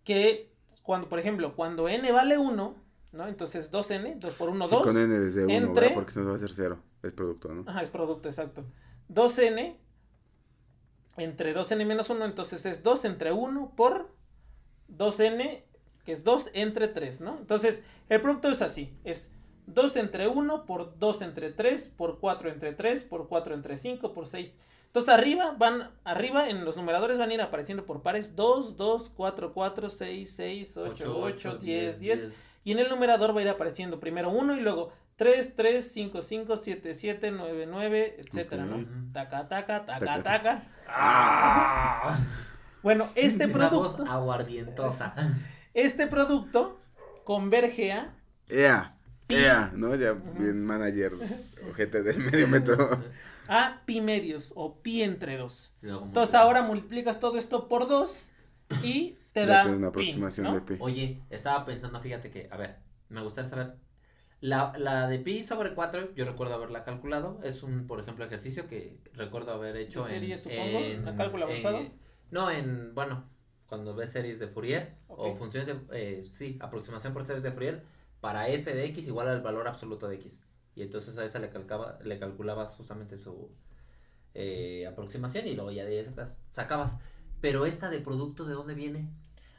[0.04, 2.74] Que cuando, por ejemplo, cuando n vale 1,
[3.12, 3.26] ¿no?
[3.28, 4.84] Entonces 2n, 2 por 1, sí, 2.
[4.84, 7.68] con n desde 1, entre- Porque si no va a ser 0, es producto, ¿no?
[7.68, 8.64] Ajá, es producto, exacto.
[9.12, 9.76] 2n
[11.16, 14.14] entre 2n menos 1, entonces es 2 entre 1 por
[14.88, 15.62] 2n,
[16.04, 17.38] que es 2 entre 3, ¿no?
[17.38, 19.30] Entonces, el producto es así, es
[19.66, 24.12] 2 entre 1 por 2 entre 3 por 4 entre 3 por 4 entre 5
[24.12, 24.54] por 6.
[24.86, 29.10] Entonces arriba van, arriba en los numeradores van a ir apareciendo por pares 2, 2,
[29.14, 32.28] 4, 4, 6, 6, 8, 8, 10, 10.
[32.64, 36.22] Y en el numerador va a ir apareciendo primero 1 y luego 3, 3, 5,
[36.22, 38.70] 5, 7, 7, 9, 9, etcétera, Ok.
[38.70, 39.12] ¿no?
[39.12, 40.62] Taca, taca, taca, Taca, taca.
[40.88, 42.18] ¡Ah!
[42.82, 45.14] Bueno, este Esa voz producto, aguardientosa.
[45.74, 46.80] este producto
[47.24, 48.14] converge a
[48.48, 48.96] ¡Ea!
[49.26, 49.36] Pi.
[49.36, 49.72] ¡Ea!
[49.74, 49.94] ¿No?
[49.96, 51.12] Ya bien manager,
[51.70, 53.02] ojete del medio metro.
[53.48, 55.72] a pi medios o pi entre 2.
[55.82, 58.30] Luego Entonces ahora multiplicas todo esto por 2
[58.82, 60.54] y te da una pi, aproximación ¿no?
[60.54, 60.76] de pi.
[60.78, 62.76] Oye, estaba pensando, fíjate que, a ver,
[63.08, 63.74] me gustaría saber.
[64.46, 67.40] La, la de pi sobre 4, yo recuerdo haberla calculado.
[67.42, 70.38] Es un, por ejemplo, ejercicio que recuerdo haber hecho ¿De serie, en.
[70.38, 70.78] supongo?
[70.78, 71.78] en- ¿A cálculo avanzado?
[71.78, 71.92] en-
[72.30, 73.24] no, en, bueno,
[73.66, 75.38] cuando ves series de Fourier o Ok.
[75.38, 75.74] funciones de.
[75.90, 77.82] eh, sí, aproximación por series de Fourier
[78.20, 80.40] para f de x igual al valor absoluto de x.
[80.76, 83.50] Y entonces a esa le, calcaba, le calculabas justamente su
[84.34, 86.06] eh, aproximación y luego ya de
[86.50, 86.98] sacabas.
[87.40, 89.08] Pero esta de producto, ¿de dónde viene?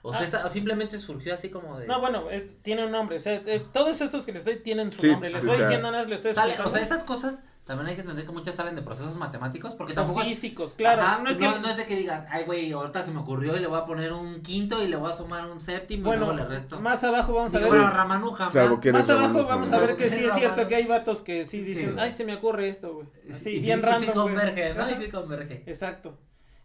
[0.08, 0.26] O sea, Ah.
[0.26, 1.88] esa- o simplemente surgió así como de.
[1.88, 3.18] No, bueno, es, tiene un nombre.
[3.18, 5.30] O sea, eh, todos estos que les doy tienen su Sí, nombre.
[5.30, 8.02] Les voy sea, diciendo nada, les estoy Sale, o sea, estas cosas también hay que
[8.02, 11.02] entender que muchas salen de procesos matemáticos porque O tampoco es, físicos, claro.
[11.02, 13.20] Ajá, no es no, que- no es de que digan, ay, güey, ahorita se me
[13.20, 16.04] ocurrió y le voy a poner un quinto y le voy a sumar un séptimo
[16.04, 16.80] y bueno, luego le resto.
[16.80, 17.82] más abajo vamos a Digo, ver.
[17.82, 18.50] bueno, Ramanuja.
[18.50, 21.22] Salvo ma- que Más abajo vamos a ver que sí es cierto que hay vatos
[21.22, 21.96] que sí dicen, Sí.
[22.00, 23.08] ay, se me ocurre esto, güey.
[23.28, 24.04] y sí- y bien sí random.
[24.14, 24.14] güey.
[24.16, 24.90] converge, ¿no?
[24.90, 25.64] Y sí converge.
[25.66, 26.18] Exacto.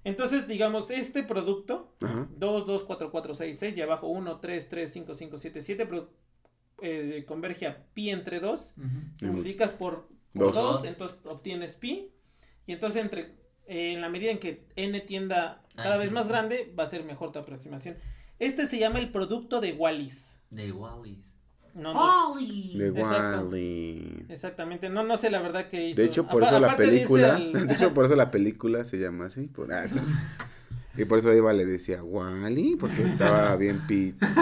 [0.04, 2.28] Entonces, digamos, este producto, Ajá.
[2.36, 5.86] 2, 2, 4, 4, 6, 6, y abajo 1, 3, 3, 5, 5, 7, 7,
[5.86, 6.10] pero,
[6.80, 8.74] eh, converge a pi entre 2.
[9.18, 10.54] Si multiplicas por Dos.
[10.54, 12.10] 2, entonces obtienes pi.
[12.66, 13.34] Y entonces, entre
[13.66, 16.86] eh, en la medida en que n tienda cada Ah, vez más grande, va a
[16.86, 17.96] ser mejor tu aproximación.
[18.40, 20.40] Este se llama el producto de Wallis.
[20.50, 21.18] De Wallis.
[21.74, 22.76] No, no, ¡Wally!
[22.78, 22.90] De.
[22.90, 24.26] Wally.
[24.28, 24.90] exactamente.
[24.90, 26.00] No, no sé la verdad que hizo.
[26.00, 28.84] De hecho, por eso la aparte de película, al- de hecho, por eso la película
[28.84, 29.42] se llama así.
[29.48, 30.14] Por, ah, no sé.
[30.98, 34.16] Y por eso Eva le decía Wally, porque estaba bien pit.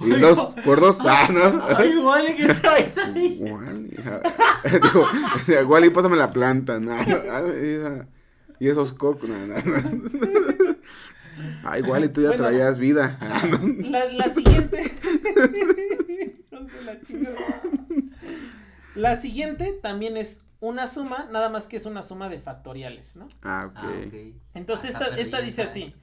[0.00, 1.60] Y dos, por dos, ah, ¿no?
[1.76, 3.36] ¡Ay, Wally, qué traes ahí!
[3.40, 3.96] Wally.
[4.80, 6.78] Digo, decía, Wally, pásame la planta.
[6.78, 8.06] No, no, ah, esa-
[8.60, 9.28] y esos cocos.
[9.28, 10.76] No, no, no.
[11.64, 12.44] Ay, Wally, tú ya Bueno.
[12.44, 13.18] traías vida.
[13.20, 13.42] Ah.
[13.80, 14.92] La, la siguiente.
[18.94, 23.28] La siguiente también es una suma, nada más que es una suma de factoriales, ¿no?
[23.42, 23.76] Ah, ok.
[23.76, 24.14] Ah, ok.
[24.54, 25.94] Entonces esta, esta dice así.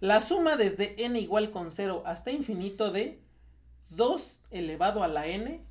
[0.00, 3.20] La suma desde n igual con 0 hasta infinito de
[3.90, 5.64] 2 elevado a la n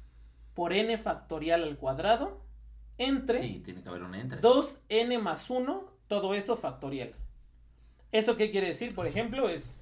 [0.54, 2.42] por n factorial al cuadrado
[2.98, 4.42] entre Sí, tiene que haber un entre.
[4.42, 7.14] 2n más 1, todo eso factorial.
[8.12, 8.96] ¿Eso qué quiere decir?
[8.96, 9.78] Por ejemplo, es.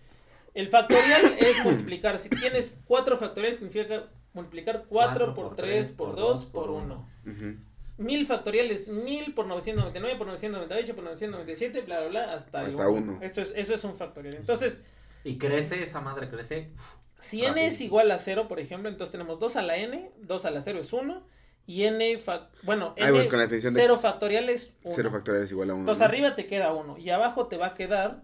[0.56, 2.18] El factorial es multiplicar.
[2.18, 6.28] Si tienes 4 factoriales, significa multiplicar 4 Cuatro por por 3 tres, por por 2
[6.36, 7.10] dos, por por 1.
[7.28, 7.56] Ujú.
[7.98, 13.14] 1000 factoriales, 1000 por 999, por 998, por 997, bla, bla, bla, hasta, Hasta uno.
[13.14, 13.20] uno.
[13.22, 14.36] Esto es, eso es un factorial.
[14.36, 14.82] Entonces,
[15.24, 16.72] Y crece, esa madre crece.
[17.20, 17.86] si n es Rapidísimo.
[17.88, 20.80] igual a 0, por ejemplo, entonces tenemos 2 a la n, 2 a la 0
[20.80, 21.24] es 1,
[21.68, 24.94] y n, fac- bueno, n bueno, con la definición de 0 factorial es 1.
[24.96, 25.82] Cero factorial es igual a uno.
[25.84, 26.06] Entonces ¿no?
[26.06, 28.24] arriba te queda 1 y abajo te va a quedar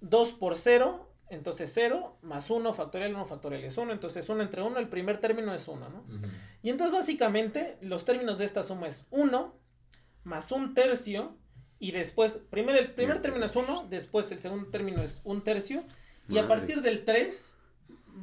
[0.00, 4.62] 2 por 0, entonces 0 más 1 factorial, 1 factorial es 1, entonces 1 entre
[4.62, 5.98] 1, el primer término es 1, ¿no?
[5.98, 6.26] Ujú.
[6.62, 9.54] Y entonces básicamente los términos de esta suma es 1
[10.24, 11.36] más un tercio
[11.78, 15.84] y después, primero el primer término es 1, después el segundo término es un tercio
[16.28, 17.54] y a partir del 3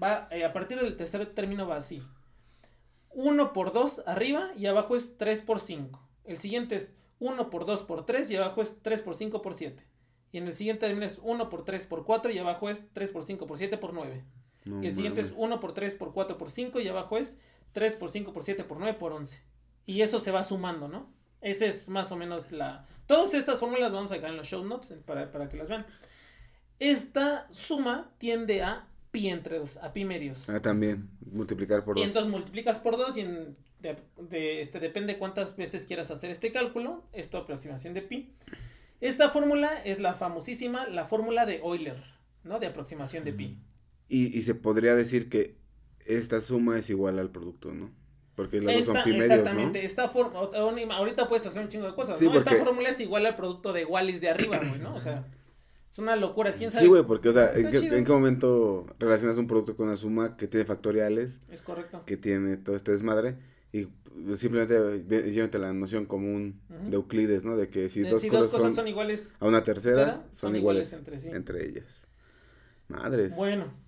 [0.02, 2.02] va, eh, a partir del tercer término va así.
[3.12, 6.02] 1 por 2 arriba y abajo es 3 por 5.
[6.24, 9.54] El siguiente es 1 por 2 por 3 y abajo es 3 por 5 por
[9.54, 9.86] 7.
[10.32, 13.10] Y en el siguiente término es 1 por 3 por 4 y abajo es 3
[13.10, 14.24] por 5 por 7 por 9.
[14.66, 15.44] No Y el siguiente es mames.
[15.44, 17.38] 1 por 3 por 4 por 5 y abajo es
[17.74, 19.42] 3 por 5 por 7 por 9 por 11.
[19.86, 21.12] Y eso se va sumando, ¿no?
[21.42, 22.86] Esa es más o menos la...
[23.08, 25.86] Todas estas fórmulas vamos a dejar en los show notes para, para que las vean.
[26.80, 30.48] Esta suma tiende a pi entre 2, a pi medios.
[30.50, 31.10] Ah, también.
[31.32, 32.08] Multiplicar por y dos.
[32.08, 36.52] entonces multiplicas por 2 y en- de, de- este, depende cuántas veces quieras hacer este
[36.52, 37.04] cálculo.
[37.14, 38.34] Es tu aproximación de pi.
[39.02, 42.02] Esta fórmula es la famosísima, la fórmula de Euler,
[42.44, 42.60] ¿no?
[42.60, 43.60] De aproximación de pi.
[44.08, 45.58] Y, y se podría decir que
[46.06, 47.92] esta suma es igual al producto, ¿no?
[48.36, 49.86] Porque las dos son Esta- pi medios, exactamente, ¿no?
[49.86, 50.40] esta forma,
[50.96, 52.34] ahorita puedes hacer un chingo de cosas, Sí, ¿no?
[52.36, 54.96] Esta porque- fórmula es igual al producto de Wallis de arriba, güey, ¿no?
[54.96, 55.26] O sea,
[55.90, 56.84] es una locura, quién sabe.
[56.86, 57.96] Sí, güey, porque, o sea, Está ¿en qué, chido.
[57.98, 62.04] en qué momento relacionas un producto con una suma que tiene factoriales, Es correcto.
[62.06, 63.36] que tiene todo este desmadre,
[63.74, 63.88] y
[64.38, 67.56] simplemente llévate la noción común de Euclides, ¿no?
[67.56, 70.52] De que si, dos, si cosas, dos cosas son, son iguales, a una tercera, son,
[70.52, 71.70] son iguales, iguales entre entre, sí.
[71.70, 72.08] ellas.
[72.88, 73.36] Madres.
[73.36, 73.80] bueno.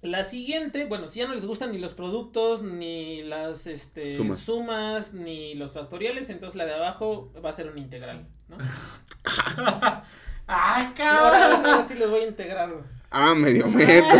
[0.00, 4.38] La siguiente, bueno, si ya no les gustan ni los productos, ni las este, Sumas.
[4.38, 8.58] sumas, ni los factoriales, entonces la de abajo va a ser una integral, ¿no?
[10.46, 11.66] ¡Ay, cabrón!
[11.66, 12.72] ahora sí les voy a integrar.
[13.10, 14.18] Ah, medio metro.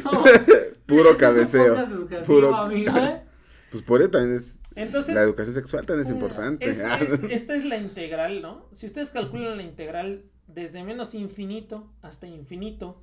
[0.86, 1.76] Puro cabeceo.
[2.26, 3.22] Puro- Amigo, ¿eh?
[3.70, 6.68] Pues por eso también es, Entonces, la educación sexual también es importante.
[6.68, 8.66] es- es- esta es la integral, ¿no?
[8.72, 13.02] Si ustedes calculan la integral desde menos infinito hasta infinito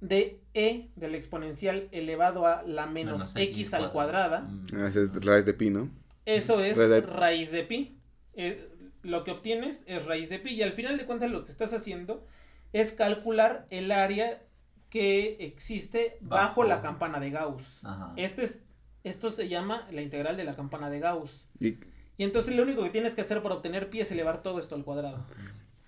[0.00, 4.66] de e del exponencial elevado a la menos, x, al cuadrada, Mm.
[4.76, 5.90] Ah, ese es raíz de pi, ¿no?
[6.24, 7.98] eso es Raíz de- raíz de pi.
[8.34, 8.68] Eh,
[9.02, 11.72] lo que obtienes es raíz de pi y al final de cuentas lo que estás
[11.74, 12.26] haciendo
[12.72, 14.42] es calcular el área
[14.90, 16.64] que existe bajo, Bajo.
[16.64, 17.80] la campana de Gauss.
[17.82, 18.12] Ajá.
[18.16, 18.60] Este es,
[19.04, 21.46] esto se llama la integral de la campana de Gauss.
[21.58, 21.78] Y,
[22.16, 24.74] Y entonces lo único que tienes que hacer para obtener pi es elevar todo esto
[24.74, 25.24] al cuadrado.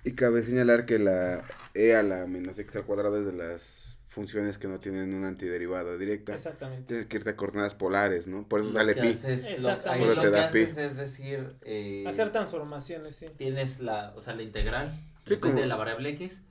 [0.04, 1.44] y cabe señalar que la
[1.74, 5.28] e a la menos x al cuadrado es de las funciones que no tienen una
[5.28, 6.34] antiderivada directa.
[6.34, 6.84] Exactamente.
[6.88, 8.46] Tienes que irte a coordenadas polares, ¿no?
[8.48, 9.08] Por eso Lo sale pi.
[9.08, 10.14] haces- lo- Exactamente.
[10.16, 10.62] te que da pi.
[10.64, 13.26] haces es decir, eh, Hacer transformaciones, sí.
[13.36, 14.90] tienes la, o sea, la integral,
[15.24, 16.42] Sí, depende como- de la variable x,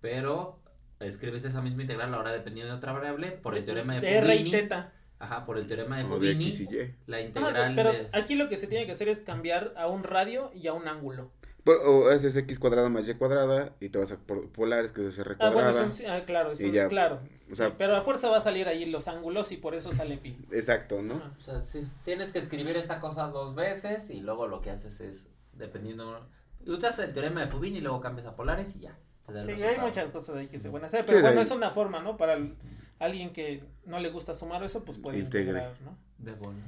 [0.00, 0.60] pero
[1.00, 4.36] escribes esa misma integral ahora dependiendo de otra variable por el teorema de, de R
[4.36, 4.92] y teta.
[5.20, 6.44] Ajá, por el teorema de de Fubini.
[6.46, 6.94] X y Y.
[7.06, 9.88] La Ajá, integral pero de- aquí lo que se tiene que hacer es cambiar a
[9.88, 11.30] un radio y a un ángulo.
[11.64, 15.06] Por- o haces X cuadrada más Y cuadrada y te vas a por polares, que
[15.06, 15.90] es R Ah, bueno, cuadrada.
[15.90, 17.20] son- ah, claro, eso, ya, claro.
[17.50, 19.92] o sea- Sí, pero a fuerza va a salir ahí los ángulos y por eso
[19.92, 20.38] sale pi.
[20.52, 21.16] Exacto, ¿no?
[21.36, 25.00] O sea, sí, tienes que escribir esa cosa dos veces y luego lo que haces
[25.00, 26.26] es, dependiendo,
[26.66, 28.96] usas el teorema de Fubini y luego cambias a polares y ya.
[29.44, 32.00] Sí, hay muchas cosas ahí que se pueden hacer, pero Sí, bueno, es una forma,
[32.00, 32.16] ¿no?
[32.16, 32.54] Para el-
[32.98, 35.50] alguien que no le gusta sumar eso, pues puede Integre.
[35.50, 35.96] integrar, ¿no?
[36.18, 36.58] De bueno.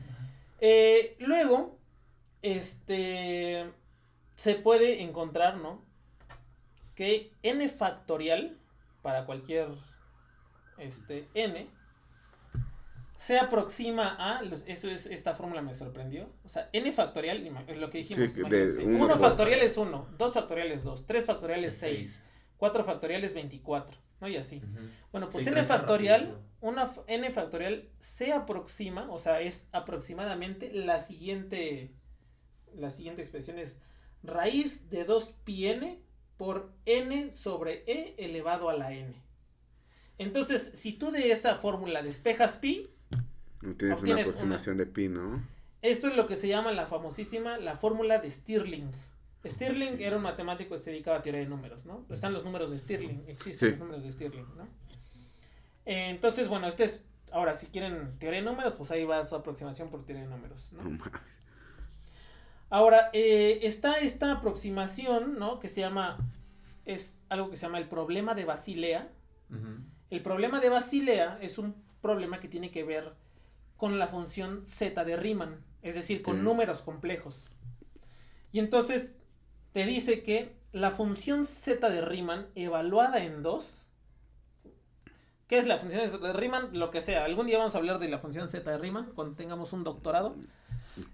[0.61, 1.79] Eh, luego,
[2.43, 3.71] este,
[4.37, 5.83] se puede encontrar, ¿no?
[6.95, 8.59] Que n factorial,
[9.03, 9.69] para cualquier,
[10.79, 11.66] este, n,
[13.16, 17.77] se aproxima a, los- eso es, esta fórmula me sorprendió, o sea, n factorial, es
[17.79, 20.83] lo que dijimos, Sí, de imagínense, uno 1 por- factorial es 1, 2 factorial es
[20.85, 22.23] 2, 3 factorial es Es 6, seis.
[22.57, 24.28] 4 factorial es 24, ¿no?
[24.28, 24.62] Y así.
[25.12, 30.98] Bueno, pues Sí, n factorial, una n factorial se aproxima, o sea, es aproximadamente la
[30.98, 31.92] siguiente,
[32.76, 33.78] la siguiente expresión es
[34.22, 36.02] raíz de 2 pi n
[36.37, 39.14] por n sobre e elevado a la n.
[40.18, 42.90] Entonces, si tú de esa fórmula despejas pi,
[43.76, 45.42] Tienes una aproximación de pi, ¿no?
[45.83, 48.90] esto es lo que se llama la famosísima, la fórmula de Stirling.
[49.44, 52.05] Stirling era un matemático que se dedicaba a teoría de números, ¿no?
[52.11, 53.70] Están los números de Stirling, existen Sí.
[53.70, 54.64] los números de Stirling, ¿no?
[55.87, 59.35] Eh, entonces, bueno, este es, ahora si quieren teoría de números, pues ahí va su
[59.35, 60.83] aproximación por teoría de números, ¿no?
[60.83, 61.20] No mames.
[62.68, 65.59] Ahora, eh, está esta aproximación, ¿no?
[65.59, 66.18] Que se llama,
[66.85, 69.11] es algo que se llama el problema de Basilea.
[70.11, 73.14] El problema de Basilea es un problema que tiene que ver
[73.76, 77.48] con la función z de Riemann, es decir, con números complejos.
[78.53, 79.18] Y entonces
[79.72, 83.87] te dice que la función z de Riemann evaluada en 2,
[85.46, 86.70] ¿qué es la función z de Riemann?
[86.72, 89.37] Lo que sea, algún día vamos a hablar de la función z de Riemann cuando
[89.37, 90.37] tengamos un doctorado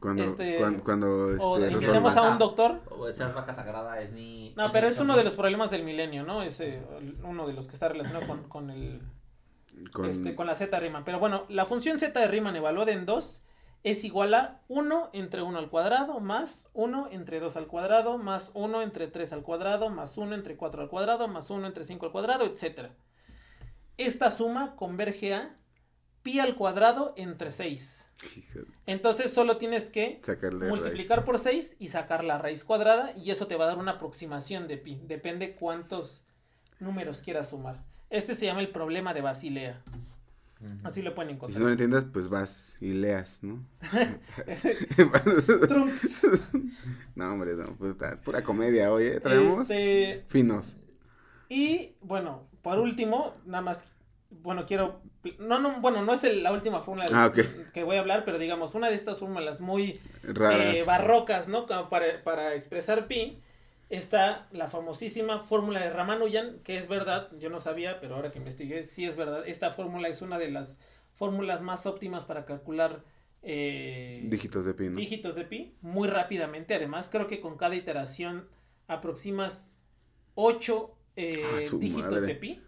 [0.00, 2.80] Cuando, Este, cuando, cuando, este, o a un doctor.
[2.90, 4.54] O esas vacas sagradas es ni.
[4.56, 6.42] No, pero es uno de los problemas del milenio, ¿no?
[6.42, 6.82] Es eh,
[7.22, 9.00] uno de los que está relacionado con, con el
[9.92, 11.04] con, este, con la z de Riemann.
[11.04, 13.42] Pero bueno, la función z de Riemann evaluada en 2
[13.87, 18.51] es igual a 1 entre 1 al cuadrado más 1 entre 2 al cuadrado más
[18.55, 22.07] 1 entre 3 al cuadrado más 1 entre 4 al cuadrado más 1 entre 5
[22.07, 22.90] al cuadrado, etc.
[23.96, 25.57] Esta suma converge a
[26.22, 28.03] pi al cuadrado entre 6.
[28.37, 33.12] Hijo de- Entonces solo tienes que sacarle multiplicar por 6 y sacar la raíz cuadrada
[33.16, 35.01] y eso te va a dar una aproximación de pi.
[35.05, 36.25] Depende cuántos
[36.81, 37.85] números quieras sumar.
[38.11, 39.83] Este se llama el problema de Basilea.
[40.84, 41.70] Así lo pueden Y si no lo encontrar.
[41.72, 43.62] entiendes, pues vas y leas, ¿no?
[45.68, 46.26] Trunks.
[47.14, 50.76] no, hombre, no, puta, pura comedia, oye, traemos Este, finos.
[51.48, 53.86] y bueno, por último, nada más,
[54.30, 55.00] bueno, quiero,
[55.38, 57.32] no, no, bueno, no es el- la última fórmula Ah,
[57.72, 60.74] que voy a hablar, pero digamos, una de estas fórmulas muy Raras.
[60.76, 61.66] eh, barrocas, ¿no?
[61.66, 63.40] Como para, para expresar pi,
[63.88, 68.38] está la famosísima fórmula de Ramanujan, que es verdad, yo no sabía, pero ahora que
[68.38, 69.44] investigué, sí es verdad.
[69.46, 70.77] Esta fórmula es una de las
[71.14, 73.03] fórmulas más óptimas para calcular
[73.42, 74.96] eh, Dígitos de pi, ¿no?
[74.96, 76.75] dígitos de pi muy rápidamente.
[76.75, 78.49] Además, creo que con cada iteración
[78.88, 79.66] aproximas
[80.35, 82.27] 8 Ah, su dígitos madre.
[82.27, 82.62] de pi.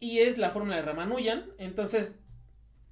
[0.00, 1.44] Y es la fórmula de Ramanujan.
[1.58, 2.16] Entonces,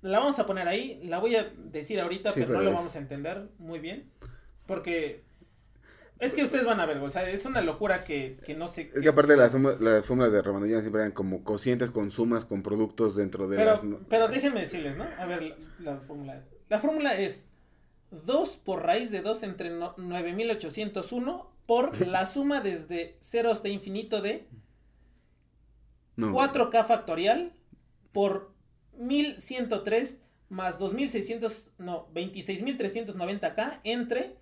[0.02, 1.00] la vamos a poner ahí.
[1.02, 4.08] La voy a decir ahorita, Sí, pero, no lo vamos a entender muy bien.
[4.66, 5.24] Porque
[6.22, 8.92] es que ustedes van a ver, o sea, es una locura que, que no sé.
[8.94, 9.52] Es que aparte las,
[10.06, 13.84] fórmulas de Ramanujan siempre eran como cocientes con sumas con productos dentro de Pero, las...
[14.08, 15.04] pero déjenme decirles, ¿no?
[15.18, 16.44] A ver, la, la fórmula.
[16.68, 17.48] La fórmula es
[18.12, 24.22] 2 por raíz de 2 entre no- 9801 por la suma desde 0 hasta infinito
[24.22, 24.46] de
[26.16, 27.52] No, 4k factorial
[28.12, 28.52] por
[28.98, 34.36] 1103 más 2600, no, 26390k entre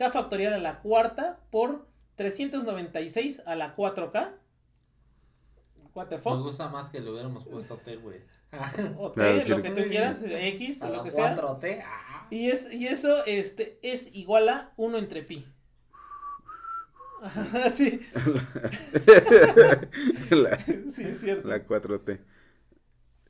[0.00, 4.30] k factorial a la cuarta por 396 a la 4k.
[5.94, 6.40] What the Me fuck?
[6.40, 8.22] gusta más que le hubiéramos puesto T, güey.
[8.96, 11.36] O T, lo que tú quieras, X, A o lo que sea.
[11.36, 11.82] 4T.
[11.84, 12.26] ah.
[12.30, 15.46] Y, es, y eso este, es igual a 1 entre pi.
[17.74, 18.00] Sí,
[20.30, 20.58] la,
[20.88, 21.46] sí, es cierto.
[21.46, 22.20] la 4T.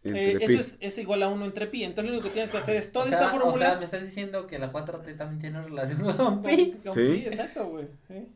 [0.02, 1.84] Eh, eso es, es igual a 1 entre pi.
[1.84, 3.76] Entonces lo único que tienes que hacer es toda o sea, esta O sea, fórmula.
[3.78, 6.72] me estás diciendo que la 4T también tiene relación con con- pi.
[6.84, 7.00] con Sí.
[7.00, 7.86] pi, exacto, güey.
[8.08, 8.26] sí.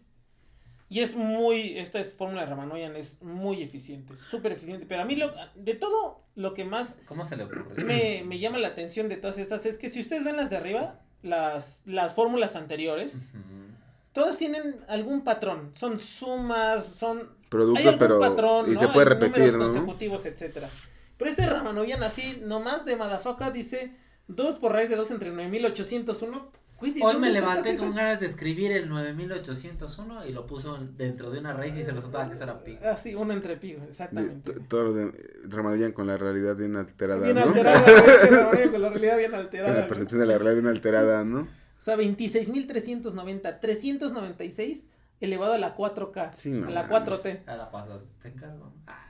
[0.90, 4.84] Y es muy, esta es fórmula de Ramanujan es muy eficiente, súper eficiente.
[4.86, 7.82] Pero a mí, lo, de todo lo que más ¿Cómo se le ocurre?
[7.82, 10.56] me, me llama la atención de todas estas es que si ustedes ven las de
[10.58, 13.72] arriba, las, las fórmulas anteriores, Ujú.
[14.12, 18.20] todas tienen algún patrón, son sumas, son hay Producto, algún pero.
[18.20, 18.80] patrón, y ¿no?
[18.80, 19.66] se puede Hay repetir, números ¿no?
[19.80, 20.68] consecutivos, etcétera.
[21.16, 23.92] Pero este Ramanoyan así, nomás de Madafaka dice
[24.28, 26.50] 2 por raíz de 2 entre 9801.
[26.80, 27.84] Güey, ¿de Hoy me levanté eso?
[27.84, 31.84] con ganas de escribir el 9801 y lo puso en- dentro de una raíz y
[31.84, 32.76] se resultaba que eso era pi.
[32.84, 34.52] Ah, sí, uno entre pi, exactamente.
[34.54, 35.12] to- todos los de
[35.44, 37.42] Ramadillan con la realidad bien alterada, Bien ¿no?
[37.42, 39.68] alterada, güey, Ramanoyan con la realidad bien Con alterada.
[39.72, 39.88] la güey.
[39.88, 41.40] percepción de la realidad bien alterada, ¿no?
[41.42, 44.88] O sea, 26.390, 396
[45.20, 47.08] elevado a la 4K, Sí, no a la mames.
[47.08, 47.42] 4T.
[47.46, 48.72] A la paso, te encargo.
[48.86, 49.03] Ah,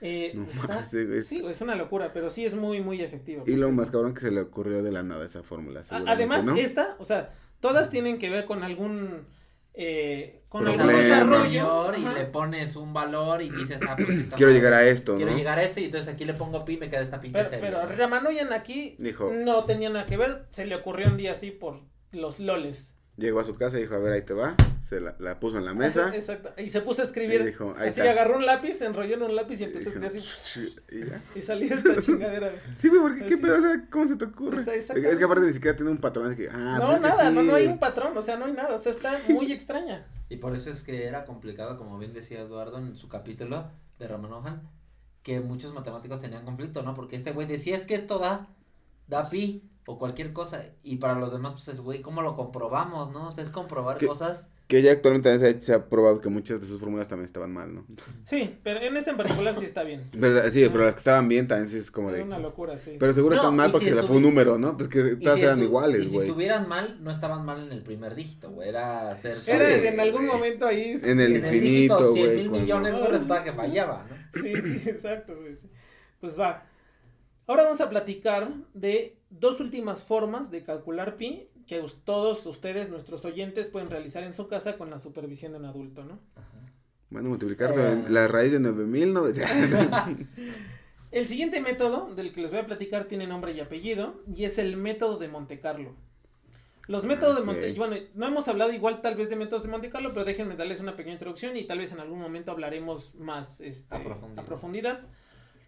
[0.00, 3.44] Eh, No está- mames, sí, sí, es una locura, pero sí es muy, muy efectivo.
[3.46, 5.80] Y lo pues, más cabrón que se le ocurrió de la nada esa fórmula.
[6.06, 6.54] Además, ¿no?
[6.54, 9.24] esta, o sea, todas tienen que ver con algún.
[9.78, 11.14] Eh, con Pero algún Problema.
[11.14, 11.94] desarrollo.
[11.98, 12.14] y ajá.
[12.14, 14.58] le pones un valor y dices, ah, pues sí está Quiero mal.
[14.58, 15.36] llegar a esto, Quiero ¿no?
[15.36, 17.50] llegar a esto y entonces aquí le pongo pi y me queda esta pinche Pero,
[17.50, 17.64] serie.
[17.70, 20.46] pero Ramanoyan aquí Dijo, no tenía nada que ver.
[20.48, 21.82] Se le ocurrió un día así por
[22.12, 22.95] los loles.
[23.16, 24.56] Llegó a su casa y dijo, a ver, ahí te va.
[24.80, 26.14] Se la, la puso en la mesa.
[26.14, 26.52] Exacto.
[26.60, 27.40] Y se puso a escribir.
[27.40, 28.12] Y dijo, ahí así está.
[28.12, 30.76] agarró un lápiz, se enrolló en un lápiz y Y empezó a escribir así.
[30.92, 31.22] y ya.
[31.34, 32.52] Y salió esta chingadera.
[32.74, 33.42] Sí, güey, porque qué Así.
[33.42, 34.62] pedo, o sea, ¿cómo se te ocurre?
[34.76, 37.06] Es que aparte ni siquiera tiene un patrón, es que, ah, no, pues es que
[37.08, 38.74] nada, no, no hay un patrón, o sea, no hay nada.
[38.74, 40.06] O sea, está muy extraña.
[40.28, 44.08] Y por eso es que era complicado, como bien decía Eduardo en su capítulo de
[44.08, 44.68] Ramanojan,
[45.22, 46.94] que muchos matemáticos tenían conflicto, ¿no?
[46.94, 48.48] Porque este güey decía, es que esto da,
[49.08, 50.64] da pi o cualquier cosa.
[50.82, 53.28] Y para los demás, pues es, güey, ¿cómo lo comprobamos, no?
[53.28, 54.48] O sea, es comprobar cosas.
[54.66, 57.26] Que ya actualmente también se ha, se ha probado que muchas de sus fórmulas también
[57.26, 57.86] estaban mal, ¿no?
[58.24, 60.10] Sí, pero en este en particular sí está bien.
[60.12, 60.50] ¿Verdad?
[60.50, 62.22] Sí, pero las que estaban bien también sí es como Es de...
[62.24, 62.96] una locura, sí.
[62.98, 64.76] Pero seguro No, están mal porque si fue un número, ¿no?
[64.76, 66.26] Pues que todas si eran y iguales, si güey.
[66.26, 68.68] estuvieran mal, no estaban mal en el primer dígito, güey.
[68.70, 69.36] Era hacer.
[69.46, 70.98] Era en algún momento ahí.
[71.00, 72.36] En el en el infinito, dígito 100 güey.
[72.36, 74.42] mil cuando- millones, güey, resultaba que fallaba, ¿no?
[74.42, 75.58] Sí, sí, exacto, güey.
[76.20, 76.64] Pues va.
[77.46, 83.24] Ahora vamos a platicar de dos últimas formas de calcular pi que todos ustedes, nuestros
[83.24, 86.20] oyentes, pueden realizar en su casa con la supervisión de un adulto, ¿no?
[87.10, 88.04] Bueno, multiplicar Eh.
[88.08, 89.24] la raíz de 9000, ¿no?
[91.12, 94.58] El siguiente método del que les voy a platicar tiene nombre y apellido y es
[94.58, 95.94] el método de Monte Carlo.
[96.88, 97.40] Los métodos Ok.
[97.40, 100.24] de Monte bueno, no hemos hablado igual tal vez de métodos de Monte Carlo, pero
[100.24, 104.02] déjenme darles una pequeña introducción y tal vez en algún momento hablaremos más este, A
[104.02, 104.44] profundidad.
[104.44, 105.00] a profundidad.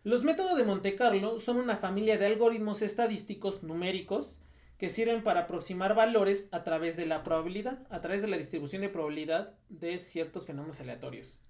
[0.05, 4.41] Los métodos de Monte Carlo son una familia de algoritmos estadísticos numéricos
[4.79, 8.83] que sirven para aproximar valores a través de la probabilidad, a través de la distribución
[8.83, 11.41] de probabilidad de ciertos fenómenos aleatorios.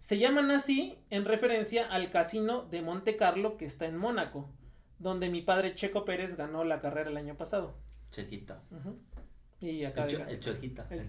[0.00, 4.48] Se llaman así en referencia al casino de Monte Carlo que está en Mónaco,
[4.98, 7.76] donde mi padre Checo Pérez ganó la carrera el año pasado.
[8.10, 8.62] Chiquita.
[8.72, 8.98] Ujú.
[9.60, 10.86] Y acá El, cho- el choquita.
[10.90, 11.06] El.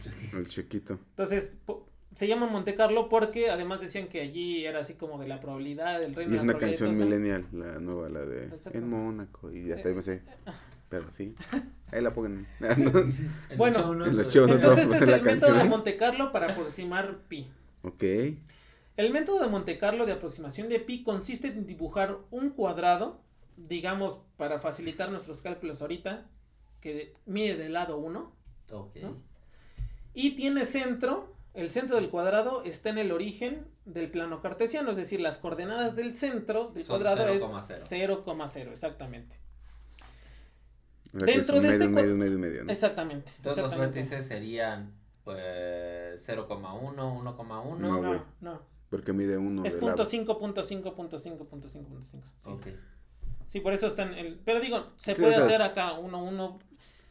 [1.09, 5.27] Entonces, po- se llama Monte Carlo porque además decían que allí era así como de
[5.27, 8.49] la probabilidad, del reino Y es una canción millennial, la nueva, la de.
[8.73, 9.51] En Mónaco.
[9.51, 10.21] Y hasta ahí me sé.
[10.89, 11.35] Pero sí.
[11.91, 12.47] Ahí la pongan.
[13.49, 14.35] El Bueno, en los.
[14.35, 15.63] Entonces este es La el método de.
[15.65, 17.47] Monte Carlo para aproximar pi.
[17.83, 18.03] ok.
[18.97, 23.21] El método de Monte Carlo de aproximación de pi consiste en dibujar un cuadrado,
[23.55, 26.25] digamos, para facilitar nuestros cálculos ahorita,
[26.81, 28.33] que mide del lado 1
[28.71, 28.95] Ok.
[29.01, 29.15] ¿no?
[30.13, 34.97] y tiene centro, el centro del cuadrado está en el origen del plano cartesiano, es
[34.97, 38.23] decir, las coordenadas del centro del Son cuadrado es 0,0.
[38.25, 39.39] 0,0, exactamente.
[41.13, 42.71] O sea, es Dentro un de medio, este medio, medio, medio, ¿no?
[42.71, 43.31] Exactamente.
[43.41, 44.93] Todos los vértices serían
[45.23, 47.77] pues 0,1, 1,1.
[47.77, 48.01] No.
[48.01, 48.61] No, no.
[48.89, 50.09] Porque mide uno Es de punto lado.
[50.09, 52.25] 5, punto 5, punto 5, punto 5, punto 5.
[52.39, 52.49] Sí.
[52.49, 52.67] Ok.
[53.47, 56.23] Sí, por eso están el pero digo, se Sí, puede o sea, hacer acá uno
[56.23, 56.59] uno.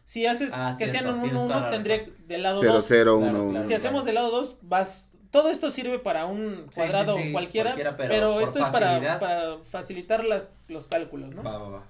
[0.08, 2.14] Si haces Ah, que cierto, sean un tienes 1 toda 1 la tendría razón.
[2.28, 2.84] del lado 0, 2.
[2.88, 3.50] 0, Claro, 1, 1.
[3.50, 3.68] claro.
[3.68, 7.32] Si hacemos del lado 2 vas todo esto sirve para un Sí, cuadrado sí, sí,
[7.32, 9.20] cualquiera, cualquiera, pero, pero esto es para, facilidad.
[9.20, 11.42] para facilitar las, los cálculos, ¿no?
[11.42, 11.82] Va, va, va.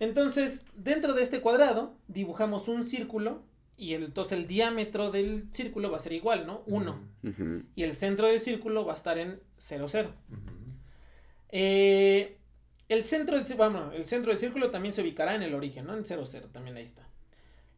[0.00, 3.40] Entonces, dentro de este cuadrado dibujamos un círculo
[3.78, 6.60] y el, entonces el diámetro del círculo va a ser igual, ¿no?
[6.66, 7.00] 1.
[7.24, 7.62] Ujú.
[7.74, 10.10] Y el centro del círculo va a estar en 0, 0.
[10.30, 10.40] Ujú.
[11.50, 12.36] Eh,
[12.88, 13.46] el, centro del,
[13.94, 15.94] el centro del círculo también se ubicará en el origen, ¿no?
[15.96, 17.08] En 0, 0, también ahí está.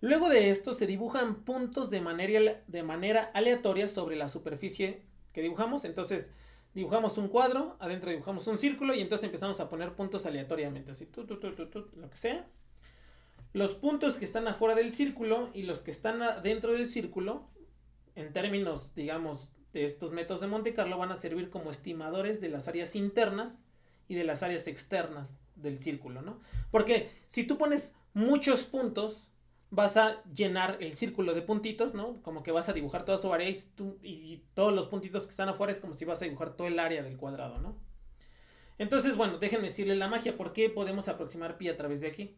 [0.01, 5.03] Luego de esto se dibujan puntos de manera, de manera aleatoria sobre la superficie
[5.33, 5.85] que dibujamos.
[5.85, 6.31] Entonces
[6.75, 11.09] dibujamos un cuadro, adentro dibujamos un círculo y entonces empezamos a poner puntos aleatoriamente, así,
[11.17, 12.47] lo que sea.
[13.53, 17.49] Los puntos que están afuera del círculo y los que están a- dentro del círculo,
[18.15, 22.49] en términos, digamos, de estos métodos de Monte Carlo, van a servir como estimadores de
[22.49, 23.65] las áreas internas
[24.11, 26.41] y de las áreas externas del círculo, ¿no?
[26.73, 29.29] Porque si tú pones muchos puntos,
[29.71, 32.21] vas a llenar el círculo de puntitos, ¿no?
[32.23, 35.31] Como que vas a dibujar toda su área y, tú- y todos los puntitos que
[35.31, 37.77] están afuera es como si vas a dibujar todo el área del cuadrado, ¿no?
[38.79, 42.37] Entonces, bueno, déjenme decirle la magia, ¿por qué podemos aproximar pi a través de aquí?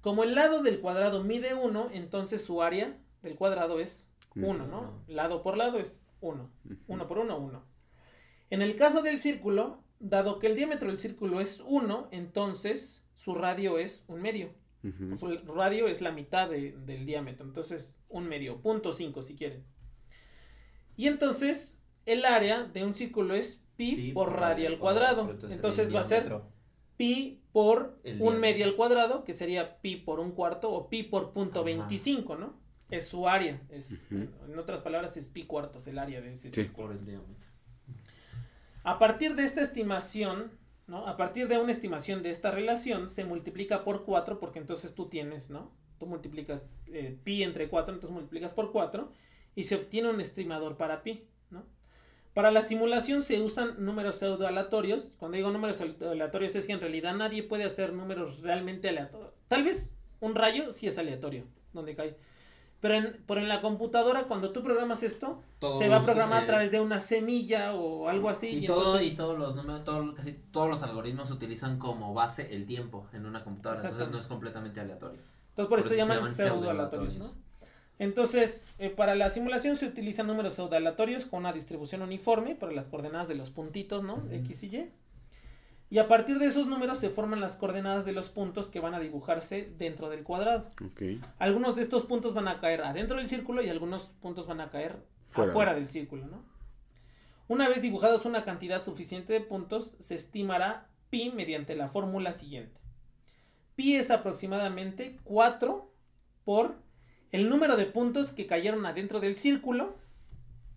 [0.00, 5.02] Como el lado del cuadrado mide 1, entonces su área del cuadrado es 1, ¿no?
[5.08, 6.48] Lado por lado es 1.
[6.64, 6.76] Ujú.
[6.86, 7.64] 1 por 1, 1.
[8.50, 13.34] En el caso del círculo, dado que el diámetro del círculo es 1, entonces su
[13.34, 14.54] radio es un medio.
[15.18, 19.64] Su radio es la mitad de- del diámetro, entonces un medio, punto 5 si quieren.
[20.96, 25.30] Y entonces el área de un círculo es pi, Pi por radio al cuadrado.
[25.50, 26.40] Entonces, va a ser
[26.96, 28.40] pi por El un diámetro.
[28.40, 31.64] medio al cuadrado, que sería pi por un cuarto o pi por punto Ajá.
[31.66, 32.58] 25, ¿no?
[32.90, 33.60] Es su área.
[33.68, 34.00] Es.
[34.10, 36.62] En otras palabras, es pi cuartos el área de ese Sí.
[36.62, 36.88] círculo.
[36.88, 37.47] Por el diámetro.
[38.88, 40.50] A partir de esta estimación,
[40.86, 41.06] ¿no?
[41.06, 45.10] A partir de una estimación de esta relación, se multiplica por 4, porque entonces tú
[45.10, 45.70] tienes, ¿no?
[45.98, 49.12] Tú multiplicas eh, pi entre 4, entonces multiplicas por 4
[49.54, 51.66] y se obtiene un estimador para pi, ¿no?
[52.32, 55.14] Para la simulación se usan números pseudo aleatorios.
[55.18, 59.34] Cuando digo números aleatorios es que en realidad nadie puede hacer números realmente aleatorios.
[59.48, 62.16] Tal vez un rayo sí es aleatorio, donde cae.
[62.80, 65.42] Pero en, pero en la computadora, cuando tú programas esto,
[65.78, 68.46] se va a programar a través de una semilla o algo así.
[68.48, 72.14] Y, y todo, entonces- y todos los números, todo- casi todos los algoritmos utilizan como
[72.14, 75.18] base el tiempo en una computadora, entonces no es completamente aleatorio.
[75.50, 77.48] Entonces por, eso se llaman pseudo pseudoaleatorios, ¿no?
[77.98, 82.88] Entonces, eh, para la simulación se utilizan números pseudoaleatorios con una distribución uniforme para las
[82.88, 84.22] coordenadas de los puntitos, ¿no?
[84.30, 84.90] X y Y.
[85.90, 88.94] Y a partir de esos números se forman las coordenadas de los puntos que van
[88.94, 90.68] a dibujarse dentro del cuadrado.
[91.38, 94.70] Algunos de estos puntos van a caer adentro del círculo y algunos puntos van a
[94.70, 95.50] caer Fuera.
[95.50, 96.42] afuera del círculo, ¿no?
[97.48, 102.78] Una vez dibujados una cantidad suficiente de puntos, se estimará pi mediante la fórmula siguiente.
[103.74, 105.90] Pi es aproximadamente 4
[106.44, 106.76] por
[107.32, 109.94] el número de puntos que cayeron adentro del círculo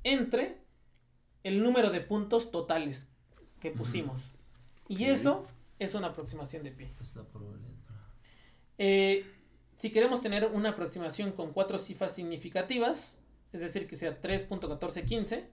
[0.03, 0.61] entre
[1.43, 3.09] el número de puntos totales
[3.59, 4.21] que pusimos.
[4.91, 5.47] Y eso
[5.79, 6.87] es una aproximación de pi.
[7.01, 7.71] Es la probabilidad.
[8.77, 9.25] Eh,
[9.75, 13.17] si queremos tener una aproximación con cuatro cifras significativas,
[13.53, 15.45] es decir, que sea 3.1415,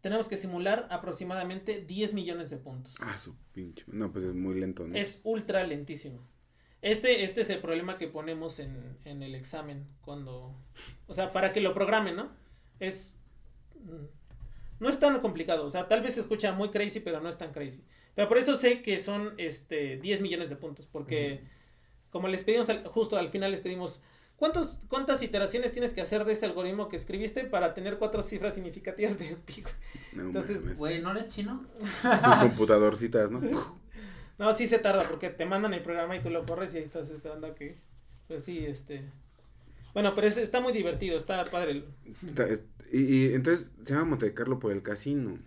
[0.00, 2.94] tenemos que simular aproximadamente 10 millones de puntos.
[3.00, 3.84] Ah, su pinche.
[3.88, 4.94] No, pues es muy lento, ¿no?
[4.96, 6.20] Es ultra lentísimo.
[6.82, 10.54] Este, este es el problema que ponemos en, en el examen cuando...
[11.08, 12.30] O sea, para que lo programen, ¿no?
[12.78, 13.12] Es...
[13.74, 14.04] mm,
[14.78, 15.64] No es tan complicado.
[15.64, 17.82] O sea, tal vez se escucha muy crazy, pero no es tan crazy.
[18.16, 20.86] Pero por eso sé que son este 10 millones de puntos.
[20.90, 21.42] Porque
[22.10, 24.00] como les pedimos, al- justo al final les pedimos...
[24.36, 28.54] ¿Cuántos, ¿Cuántas iteraciones tienes que hacer de ese algoritmo que escribiste para tener cuatro cifras
[28.54, 29.62] significativas de pi?
[30.12, 30.76] No, entonces.
[30.76, 31.64] Güey, ¿no eres chino?
[32.02, 33.40] Sus computadorcitas, ¿no?
[34.38, 36.82] No, sí se tarda porque te mandan el programa y tú lo corres y ahí
[36.82, 37.78] estás esperando a que.
[38.28, 39.02] Pues sí, este.
[39.94, 41.70] Bueno, pero es- está muy divertido, está padre.
[41.70, 41.84] el-
[42.26, 42.62] Está- es-
[42.92, 43.00] y,
[43.30, 45.38] y entonces se llama Monte Carlo por el casino.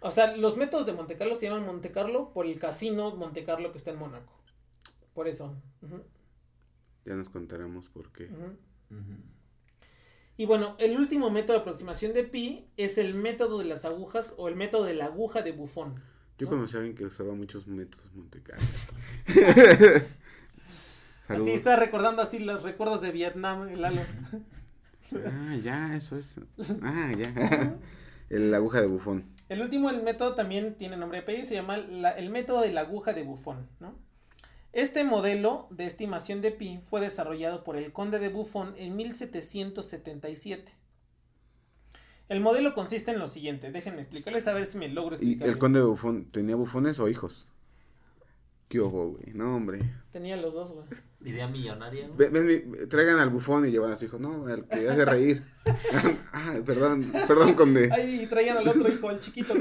[0.00, 3.44] O sea, los métodos de Monte Carlo se llaman Monte Carlo por el casino Monte
[3.44, 4.32] Carlo que está en Mónaco.
[5.14, 5.54] Por eso.
[7.04, 8.30] Ya nos contaremos por qué.
[10.36, 14.32] Y bueno, el último método de aproximación de pi es el método de las agujas
[14.38, 16.02] o el método de la aguja de bufón.
[16.38, 16.52] Yo ¿no?
[16.52, 18.64] conocí a alguien que usaba muchos métodos Monte Carlo.
[21.28, 24.00] Así está recordando así los recuerdos de Vietnam, el Lalo.
[25.26, 26.40] Ah, ya, eso es.
[26.82, 27.76] Ah, ya.
[28.30, 29.26] el aguja de bufón.
[29.50, 32.72] El último, el método también tiene nombre de apellido, se llama la- el método de
[32.72, 33.94] la aguja de Buffon, ¿no?
[34.72, 40.72] Este modelo de estimación de pi fue desarrollado por el conde de Buffon en 1777.
[42.28, 45.48] El modelo consiste en lo siguiente, déjenme explicarles a ver si me logro ¿Y explicar.
[45.48, 45.58] el bien.
[45.58, 47.48] conde de bufón tenía bufones o hijos?
[48.70, 49.34] ¿Qué hubo, güey?
[49.34, 49.80] No, hombre.
[50.12, 50.86] Tenía los dos, güey.
[51.24, 52.06] Idea millonaria.
[52.06, 52.16] güey.
[52.16, 54.20] Ve- ven mi- traigan al bufón y llevan a su hijo.
[54.20, 55.42] No, al que hace reír.
[56.32, 57.90] ah, perdón, perdón, conde.
[57.92, 59.54] Ahí traían al otro hijo, al chiquito.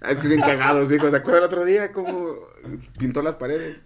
[0.00, 1.08] Ah, es que bien cagado su hijo.
[1.08, 2.34] ¿Se acuerda el otro día cómo
[2.98, 3.78] pintó las paredes?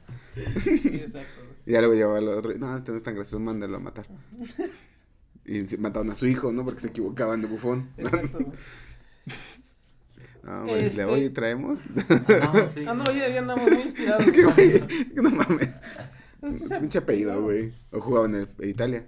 [0.65, 1.43] Sí, exacto.
[1.43, 1.51] güey.
[1.67, 2.55] Y ya luego llevaba al otro.
[2.57, 4.07] No, este no es tan gracioso, mándalo a matar.
[5.45, 6.65] Y mataron a su hijo, ¿no?
[6.65, 7.91] Porque se equivocaban de bufón.
[7.99, 8.53] Exacto, güey.
[10.43, 11.81] No, güey, Este- hoy traemos.
[12.09, 12.85] Ah, no, sí.
[12.87, 14.27] Ah, no, oye, ya andamos muy inspirados.
[14.27, 14.83] es que, güey,
[15.15, 15.75] no mames.
[16.43, 17.75] Es- pinche apellido, güey.
[17.93, 19.07] O jugaba en, el- en Italia.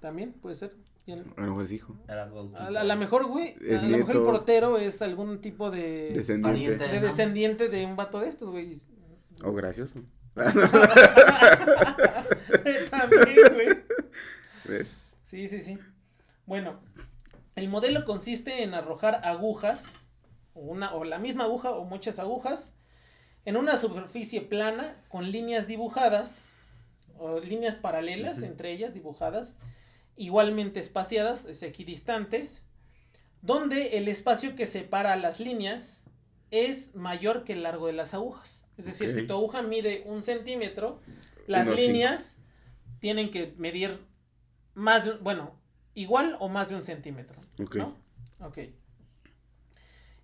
[0.00, 0.74] También puede ser.
[1.06, 1.96] El- A lo mejor es hijo.
[2.08, 5.70] A la, a la mejor, güey, Es a lo mejor el portero es algún tipo
[5.70, 6.48] de, Descendiente.
[6.78, 6.88] Pariente.
[6.88, 7.06] de ¿no?
[7.06, 8.76] descendiente de un vato de estos, güey.
[9.44, 10.00] O gracioso.
[12.90, 13.68] También, güey.
[14.68, 14.96] ¿Ves?
[15.26, 15.78] Sí, sí, sí.
[16.46, 16.80] Bueno,
[17.54, 20.04] el modelo consiste en arrojar agujas,
[20.56, 22.72] o, una, o la misma aguja o muchas agujas,
[23.44, 26.42] en una superficie plana con líneas dibujadas,
[27.18, 29.58] o líneas paralelas entre ellas dibujadas,
[30.16, 32.62] igualmente espaciadas, es equidistantes,
[33.42, 36.02] donde el espacio que separa las líneas
[36.50, 38.64] es mayor que el largo de las agujas.
[38.76, 41.00] Es decir, si tu aguja mide un centímetro,
[41.46, 41.80] las cinco.
[41.80, 42.36] líneas
[42.98, 44.00] tienen que medir
[44.74, 45.54] más de, un- bueno,
[45.94, 47.40] igual o más de un centímetro.
[47.62, 47.76] Ok.
[47.76, 47.94] ¿no?
[48.40, 48.58] Ok.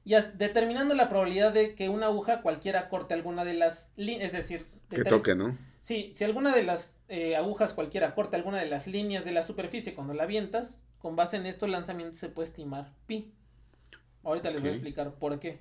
[0.04, 4.32] Y determinando la probabilidad de que una aguja cualquiera corte alguna de las líneas, es
[4.32, 5.56] decir, Que toque, ¿no?
[5.82, 9.42] Sí, si alguna de las eh, agujas cualquiera corta alguna de las líneas de la
[9.42, 13.34] superficie cuando la avientas, con base en esto el lanzamiento se puede estimar pi.
[14.22, 15.58] Ahorita les voy a explicar por qué.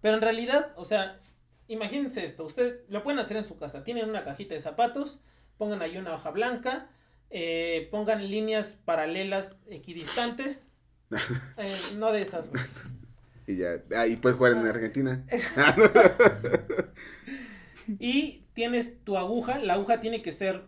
[0.00, 1.20] Pero en realidad, o sea,
[1.68, 3.84] imagínense esto, usted lo pueden hacer en su casa.
[3.84, 5.20] Tienen una cajita de zapatos,
[5.58, 6.88] pongan ahí una hoja blanca,
[7.28, 10.72] eh, pongan líneas paralelas equidistantes.
[11.58, 12.50] eh, no de esas.
[13.46, 13.82] Y ya.
[13.96, 15.24] Ah, y puedes jugar en Argentina.
[18.00, 20.64] Y tienes tu aguja, la aguja tiene que ser,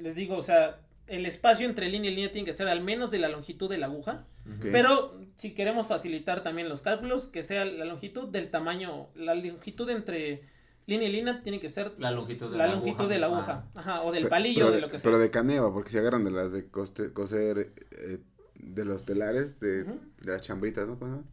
[0.00, 3.10] les digo, o sea, el espacio entre línea y línea tiene que ser al menos
[3.10, 4.24] de la longitud de la aguja.
[4.60, 9.88] Pero si queremos facilitar también los cálculos, que sea la longitud del tamaño, la longitud
[9.90, 10.42] entre
[10.86, 13.28] línea y línea tiene que ser La longitud de la la longitud aguja de la
[13.28, 13.42] misma.
[13.42, 15.10] aguja, ajá, o del palillo, pero de lo que sea.
[15.10, 18.18] Pero de caneva, porque se agarran de las de coste- coser eh,
[18.54, 21.24] de los telares, de, de las chambritas, ¿no?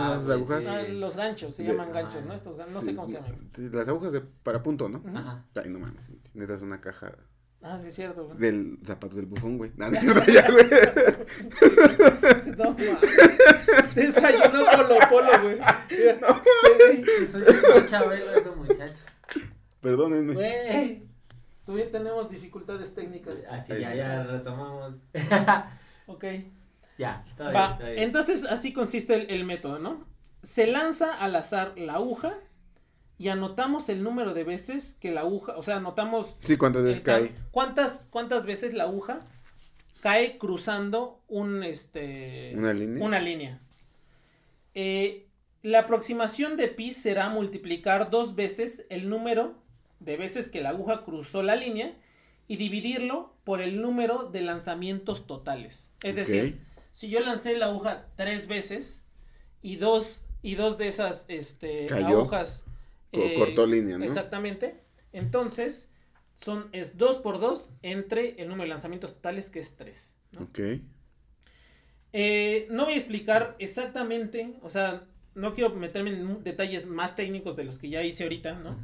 [0.00, 0.64] ¿Cómo, Ah, ¿Cómo esas güey, agujas?
[0.64, 0.70] sí.
[0.70, 2.34] Ah, los ganchos, se De- llaman ganchos, ¿no?
[2.34, 3.50] Estos gan- no Sí, sé cómo se llaman.
[3.54, 5.02] sí, las agujas de para punto, ¿no?
[5.18, 5.44] Ajá.
[5.56, 6.02] Ay, no mames.
[6.34, 7.12] Necesitas una caja
[7.62, 8.24] Ah, sí, es cierto.
[8.26, 8.38] güey.
[8.38, 9.70] del zapatos del bufón, güey.
[9.76, 10.64] No, no es cierto, ya, güey.
[12.56, 13.94] No, mames.
[13.94, 15.56] Desayuno Colo Colo, güey.
[15.56, 16.42] Mira,
[17.06, 19.02] sí, Soy un chabelo ese muchacho.
[19.80, 20.34] Perdónenme.
[20.34, 21.08] Güey.
[21.64, 23.44] Todavía tenemos dificultades técnicas.
[23.50, 24.96] Así ya, ya retomamos.
[26.06, 26.24] Ok.
[27.00, 28.02] Ya, está bien, Va, está bien.
[28.04, 30.06] entonces así consiste el, el método, ¿no?
[30.42, 32.38] Se lanza al azar la aguja
[33.18, 37.02] y anotamos el número de veces que la aguja, o sea, anotamos Sí, ¿cuántas veces
[37.02, 37.34] cae?
[37.50, 39.20] cuántas cuántas veces la aguja
[40.00, 43.04] cae cruzando un este ¿Una línea?
[43.04, 43.60] una línea.
[44.74, 45.26] Eh,
[45.62, 49.54] la aproximación de pi será multiplicar dos veces el número
[49.98, 51.92] de veces que la aguja cruzó la línea
[52.48, 55.90] y dividirlo por el número de lanzamientos totales.
[56.02, 59.02] Es decir, si yo lancé la aguja tres veces
[59.62, 62.20] y dos y dos de esas este, Cayó.
[62.20, 62.64] agujas
[63.12, 64.04] eh, cortó línea, ¿no?
[64.04, 64.80] Exactamente.
[65.12, 65.88] Entonces
[66.34, 70.14] son es 2 por 2 entre el número de lanzamientos totales que es 3.
[70.40, 70.58] Ok.
[72.12, 77.56] Eh, no voy a explicar exactamente, o sea, no quiero meterme en detalles más técnicos
[77.56, 78.76] de los que ya hice ahorita, ¿no?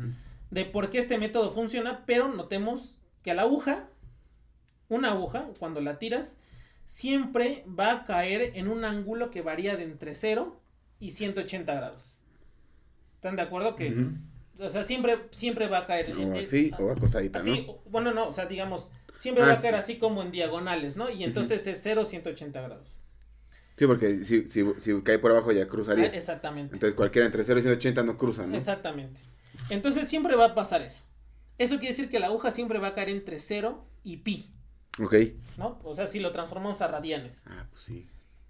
[0.51, 3.89] De por qué este método funciona, pero notemos que a la aguja,
[4.89, 6.37] una aguja, cuando la tiras,
[6.87, 10.59] siempre va a caer en un ángulo que varía de entre 0
[11.01, 12.17] y 180 grados.
[13.17, 13.95] ¿Están de acuerdo que,
[14.59, 17.73] o sea, siempre, siempre va a caer en- O así, o acostadita, Así, ¿no?
[17.73, 19.63] o- bueno, no, o sea, digamos, siempre Ah, va a sí.
[19.63, 21.11] caer así como en diagonales, ¿no?
[21.11, 22.97] Y entonces es 0, 180 grados.
[23.77, 26.05] Sí, porque si, si, si cae por abajo ya cruzaría.
[26.07, 26.75] Ah, exactamente.
[26.75, 28.57] Entonces cualquiera entre 0 y 180 no cruza, ¿no?
[28.57, 29.21] Exactamente.
[29.69, 31.03] Entonces siempre va a pasar eso.
[31.59, 34.51] Eso quiere decir que la aguja siempre va a caer entre 0 y pi,
[35.03, 35.15] Ok.
[35.57, 35.79] ¿no?
[35.85, 37.43] O sea, si lo transformamos a radianes.
[37.47, 38.07] Ah, pues sí.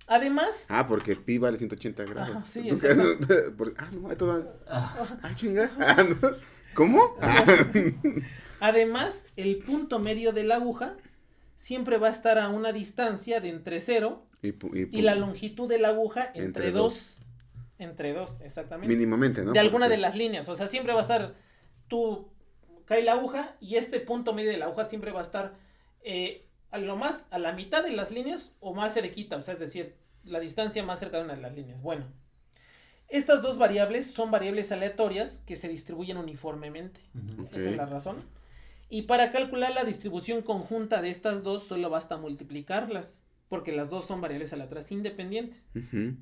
[0.09, 2.37] Además, Ah, porque pi vale 180 grados.
[2.37, 2.69] Ajá, sí,
[3.79, 5.71] Ah, no, esto va- Ah, Ah, chinga.
[5.81, 6.29] Ah, no.
[6.75, 7.17] ¿Cómo?
[7.21, 7.45] Ah,
[8.61, 10.97] además, el punto medio de la aguja
[11.57, 15.15] siempre va a estar a una distancia de entre 0 y, pu- y y la
[15.15, 17.19] longitud de la aguja entre Entre 2.
[17.79, 18.95] Entre 2, exactamente.
[18.95, 19.53] Mínimamente, ¿no?
[19.53, 20.49] de alguna Porque- de las líneas.
[20.49, 21.35] O sea, siempre va a estar,
[21.89, 22.29] tú
[22.85, 25.55] cae la aguja y este punto medio de la aguja siempre va a estar
[26.07, 29.55] eh, a lo más, a la mitad de las líneas o más cerquita, o sea,
[29.55, 31.83] es decir, la distancia más cerca de una de las líneas.
[31.83, 32.07] Bueno,
[33.09, 37.01] estas dos variables son variables aleatorias que se distribuyen uniformemente.
[37.53, 38.17] Esa es la razón.
[38.89, 44.05] Y para calcular la distribución conjunta de estas dos, solo basta multiplicarlas, porque las dos
[44.05, 45.65] son variables aleatorias independientes.
[45.75, 46.15] Ujú.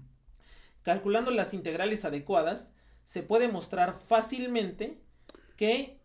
[0.82, 2.72] Calculando las integrales adecuadas,
[3.04, 4.98] se puede mostrar fácilmente
[5.56, 6.00] que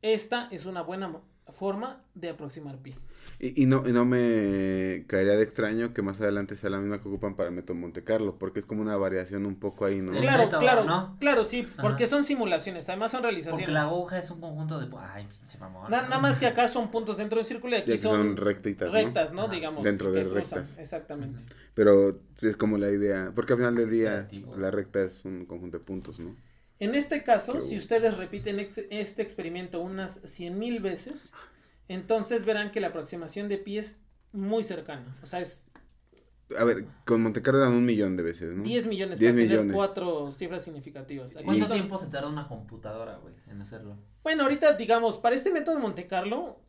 [0.00, 1.20] esta es una buena
[1.50, 2.94] forma de aproximar pi.
[3.38, 7.00] Y, y no, y no me caería de extraño que más adelante sea la misma
[7.00, 10.00] que ocupan para el método Monte Carlo, porque es como una variación un poco ahí,
[10.00, 10.12] ¿no?
[10.12, 11.16] El Claro, método, claro, ¿no?
[11.20, 13.68] claro, sí, porque son simulaciones, además son Porque realizaciones.
[13.70, 14.88] la aguja es un conjunto de.
[14.98, 15.90] Ay, pinche mamón.
[15.90, 18.88] Na- nada más que acá son puntos dentro del círculo y aquí son son rectitas,
[18.88, 18.94] ¿no?
[18.94, 19.48] rectas, ¿no?
[19.48, 19.84] Digamos.
[19.84, 20.58] Dentro de cruzan.
[20.60, 20.78] rectas.
[20.78, 21.40] Exactamente.
[21.74, 24.56] Pero es como la idea, porque al final del día Creativo.
[24.56, 26.34] la recta es un conjunto de puntos, ¿no?
[26.80, 27.80] En este caso, Qué si bueno.
[27.82, 31.30] ustedes repiten ex- este experimento unas 100.000 veces,
[31.88, 34.02] entonces verán que la aproximación de pi es
[34.32, 35.14] muy cercana.
[35.22, 35.66] O sea, es
[36.58, 38.62] A ver, con Monte Carlo eran un millón de veces, ¿no?
[38.64, 39.76] 10 millones 10 para tener millones.
[39.76, 41.36] cuatro cifras significativas.
[41.36, 43.96] Aquí ¿Cuánto son- tiempo se tarda una computadora, güey, en hacerlo?
[44.22, 46.60] Bueno, ahorita, digamos, para este método de Monte Carlo,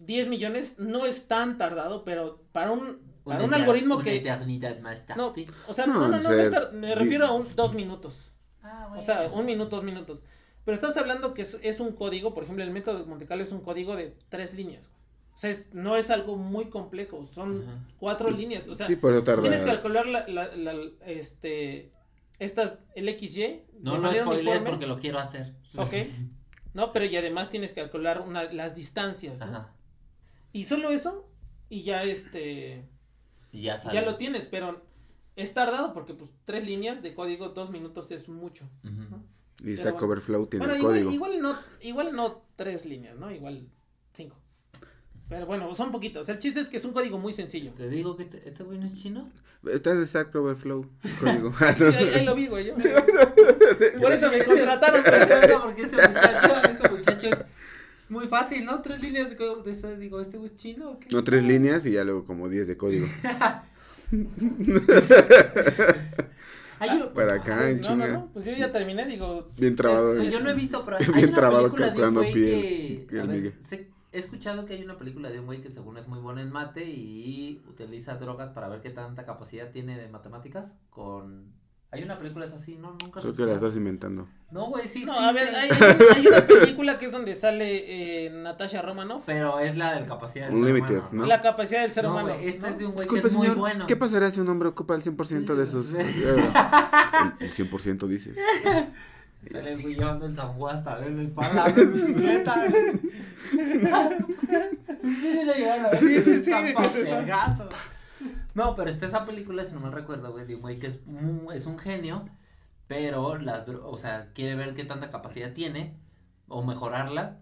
[0.00, 4.16] 10 millones no es tan tardado, pero para un, para un algoritmo una que...
[4.16, 5.34] eternidad más No,
[5.68, 8.31] o sea, No, no, no, no, no me refiero a un, dos minutos.
[8.62, 10.22] Ah, O sea, un minuto, dos minutos.
[10.64, 13.42] Pero estás hablando que es, es un código, por ejemplo, el método de Monte Carlo
[13.42, 14.90] es un código de tres líneas.
[15.34, 17.78] sea, es- no es algo muy complejo, son Ajá.
[17.98, 19.40] cuatro líneas, o sea, Sí, por eso tarda.
[19.42, 21.90] tienes que calcular la, la, la- este,
[22.38, 25.54] estas, el XY No manera spoilees porque lo quiero hacer.
[25.76, 25.92] ok,
[26.74, 29.46] no, pero y además tienes que calcular una, las distancias, ¿no?
[29.46, 29.72] Ajá.
[30.52, 31.26] Y solo eso,
[31.70, 32.86] y ya este,
[33.52, 34.84] Y ya ya lo tienes, pero
[35.36, 38.68] es tardado porque pues tres líneas de código, dos minutos es mucho.
[38.84, 39.22] Ujú.
[39.64, 40.06] Y Stack pero bueno.
[40.12, 41.12] Overflow tiene Bueno, el igual, código.
[41.12, 43.30] igual no, igual no tres líneas, ¿no?
[43.30, 43.68] Igual
[44.12, 44.36] cinco.
[45.28, 46.28] Pero bueno, son poquitos.
[46.28, 47.72] El chiste es que es un código muy sencillo.
[47.72, 49.30] Te digo que este, este güey no es chino.
[49.70, 50.84] Está de Stack Overflow.
[51.20, 51.52] código.
[51.78, 52.66] Sí, ahí, ahí lo vi, güey.
[52.66, 52.74] yo-
[54.00, 55.00] Por eso me contrataron.
[55.06, 57.44] Encanta porque este muchacho, este muchacho es
[58.08, 58.82] muy fácil, ¿no?
[58.82, 59.62] Tres líneas de código.
[59.62, 61.08] de Digo, ¿este güey es chino o qué?
[61.10, 63.06] No, tres líneas y ya luego como 10 de código.
[67.14, 68.12] Para acá, en no, no, chinga.
[68.18, 69.48] no, Pues yo ya terminé, digo.
[69.56, 70.16] Bien trabado.
[70.20, 72.32] Es- yo no he visto, pero hay Bien una trabado película de un calculando güey
[72.32, 75.70] piel, que, a ver, sé- he escuchado que hay una película de un güey que
[75.70, 79.96] según es muy bueno en mate y utiliza drogas para ver qué tanta capacidad tiene
[79.98, 81.52] de matemáticas con...
[81.94, 82.96] Hay una película es así, ¿no?
[83.02, 84.26] Nunca Creo que la estás inventando.
[84.50, 87.12] No, güey, sí No, a ver, existe, hay, hay un- hay una película que es
[87.12, 89.24] donde sale eh, Natasha Romanoff.
[89.26, 91.26] Pero es la de capacidad del Unlimited, ser humano, ¿no?
[91.26, 92.28] La capacidad del ser No, humano.
[92.34, 92.72] güey, esta ¿no?
[92.72, 93.86] es de un güey que es muy señor, bueno.
[93.86, 95.86] ¿qué pasaría si un hombre ocupa el 100% de esos?
[95.88, 95.96] Sí.
[95.98, 96.50] Eh,
[97.40, 98.38] el, el 100% dices.
[99.52, 102.64] Sale el güey llevando el San Juan hasta ver la espalda en bicicleta.
[102.70, 103.00] sí,
[105.02, 106.00] sí, lo llegaron a ver.
[106.00, 106.52] Sí, sí, sí,
[108.54, 111.00] No, pero está esa película, si no me recuerdo, güey, de un güey que es,
[111.54, 112.28] es un genio,
[112.86, 115.96] pero las, dro- o sea, quiere ver qué tanta capacidad tiene
[116.48, 117.40] o mejorarla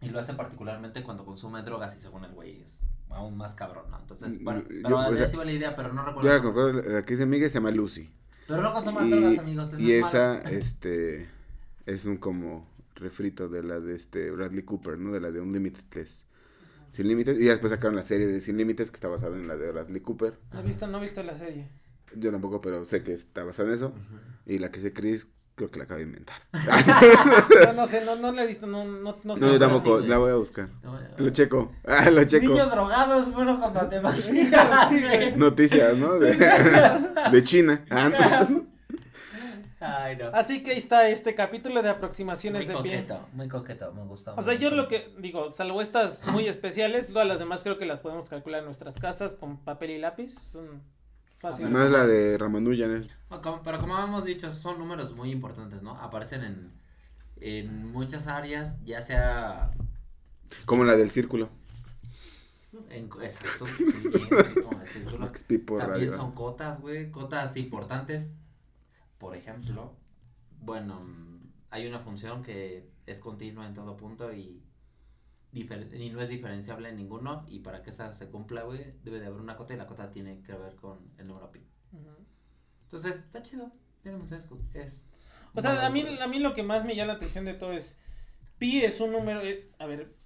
[0.00, 3.84] y lo hace particularmente cuando consume drogas y según el güey es aún más cabrón,
[3.90, 3.98] ¿no?
[3.98, 6.82] Entonces, bueno, Yo, pero o sea, así va la idea, pero no Yo recuerdo.
[6.82, 8.10] la que se llama Lucy.
[8.48, 9.72] Pero no consuman Y, drogas, amigos.
[9.72, 10.48] eso y es esa, malo.
[10.58, 11.28] este,
[11.86, 12.66] es un como
[12.96, 15.12] refrito de la de este Bradley Cooper, ¿no?
[15.12, 16.22] De la de Unlimited Test.
[16.92, 17.40] Sin Límites.
[17.40, 19.72] Y ya después sacaron la serie de Sin Límites que está basada en la de
[19.72, 20.38] Bradley Cooper.
[20.52, 21.68] No he visto, no he visto la serie.
[22.14, 23.92] Yo tampoco, pero sé que está basada en eso.
[24.44, 26.36] Y la que sé Chris, creo que la acaba de inventar.
[27.66, 29.40] No, no sé, no, no la he visto, no, no, no sé.
[29.40, 30.68] No, yo tampoco, sí, la voy a buscar.
[30.82, 31.72] No, Lo checo.
[31.86, 32.52] Ah, lo checo.
[32.52, 34.88] Niños drogados, bueno, con matemáticas.
[34.90, 35.34] Sí, güey.
[35.36, 36.18] Noticias, ¿no?
[36.18, 36.36] De,
[37.32, 37.84] de China.
[37.88, 38.46] Ah,
[39.84, 40.28] Ay, no.
[40.28, 42.96] Así que ahí está este capítulo de aproximaciones Muy de pie.
[43.06, 44.34] coqueto, muy coqueto, me gustó.
[44.36, 47.86] O sea, yo lo que digo, salvo estas muy especiales, todas las demás creo que
[47.86, 50.34] las podemos calcular en nuestras casas con papel y lápiz.
[50.52, 50.82] Son
[51.38, 51.70] fáciles.
[51.72, 53.10] Más la de Ramanujan es.
[53.64, 56.00] Pero como hemos dicho, son números muy importantes, ¿no?
[56.00, 56.72] Aparecen en,
[57.40, 59.72] en muchas áreas, ya sea
[60.64, 61.48] Como la del círculo.
[62.90, 63.10] en...
[63.20, 64.12] Exacto, sí, bien,
[64.54, 65.18] sí, como el círculo.
[65.18, 66.12] Max Pipo También Radio.
[66.12, 68.36] son cotas, güey, cotas importantes.
[69.22, 69.94] Por ejemplo,
[70.60, 74.60] bueno, mm, hay una función que es continua en todo punto y,
[75.52, 77.46] y no es diferenciable en ninguno.
[77.48, 80.10] Y para que esa se cumpla, güey, debe de haber una cota y la cota
[80.10, 81.60] tiene que ver con el número pi.
[82.84, 83.70] Entonces, está chido.
[84.48, 85.00] Cu- es.
[85.54, 87.72] O sea, a mí, a mí lo que más me llama la atención de todo
[87.72, 87.96] es,
[88.58, 90.16] pi es un número, eh, a ver,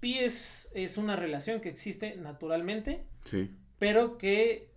[0.00, 3.56] pi es, es una relación que existe naturalmente, Sí.
[3.78, 4.73] pero que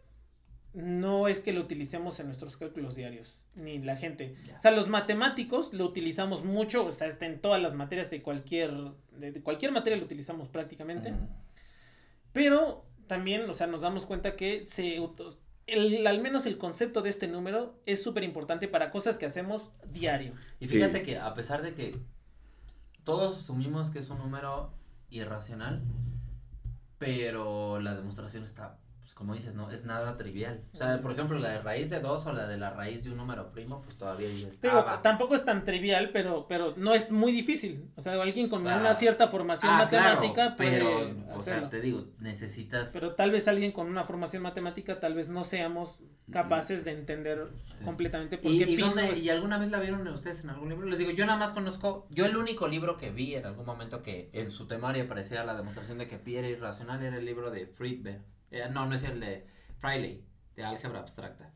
[0.77, 4.35] no es que lo utilicemos en nuestros cálculos diarios, ni la gente.
[4.45, 4.57] Ya.
[4.57, 8.21] O sea, los matemáticos lo utilizamos mucho, o sea, está en todas las materias de
[8.21, 8.71] cualquier,
[9.11, 11.13] de, de cualquier materia lo utilizamos prácticamente.
[12.31, 14.99] Pero también, o sea, nos damos cuenta que se
[15.65, 19.71] el, al menos el concepto de este número es súper importante para cosas que hacemos
[19.91, 20.33] diario.
[20.59, 20.75] Y Sí.
[20.75, 21.97] fíjate que a pesar de que
[23.03, 24.71] todos asumimos que es un número
[25.09, 25.81] irracional,
[26.99, 28.77] pero la demostración está,
[29.07, 30.65] pues como dices, no es nada trivial.
[30.73, 33.11] O sea, por ejemplo, la de raíz de 2 o la de la raíz de
[33.11, 36.93] un número primo, pues todavía dices, Te digo, tampoco es tan trivial, pero, pero no
[36.93, 37.89] es muy difícil.
[37.95, 41.79] O sea, alguien con una cierta formación Ah, claro, matemática puede pero, o sea, te
[41.79, 46.83] digo, necesitas Pero tal vez alguien con una formación matemática, tal vez no seamos capaces
[46.83, 47.47] de entender
[47.79, 47.85] Sí.
[47.85, 50.67] completamente por ¿Y, qué y dónde- es- ¿Y alguna vez la vieron ustedes en algún
[50.67, 50.85] libro?
[50.85, 54.01] Les digo, yo nada más conozco, yo el único libro que vi en algún momento
[54.01, 57.51] que en su temario aparecía la demostración de que pi era irracional era el libro
[57.51, 58.19] de Friedberg.
[58.51, 59.47] Eh, no, no es el de
[59.79, 60.25] Freiley,
[60.55, 61.51] de álgebra abstracta,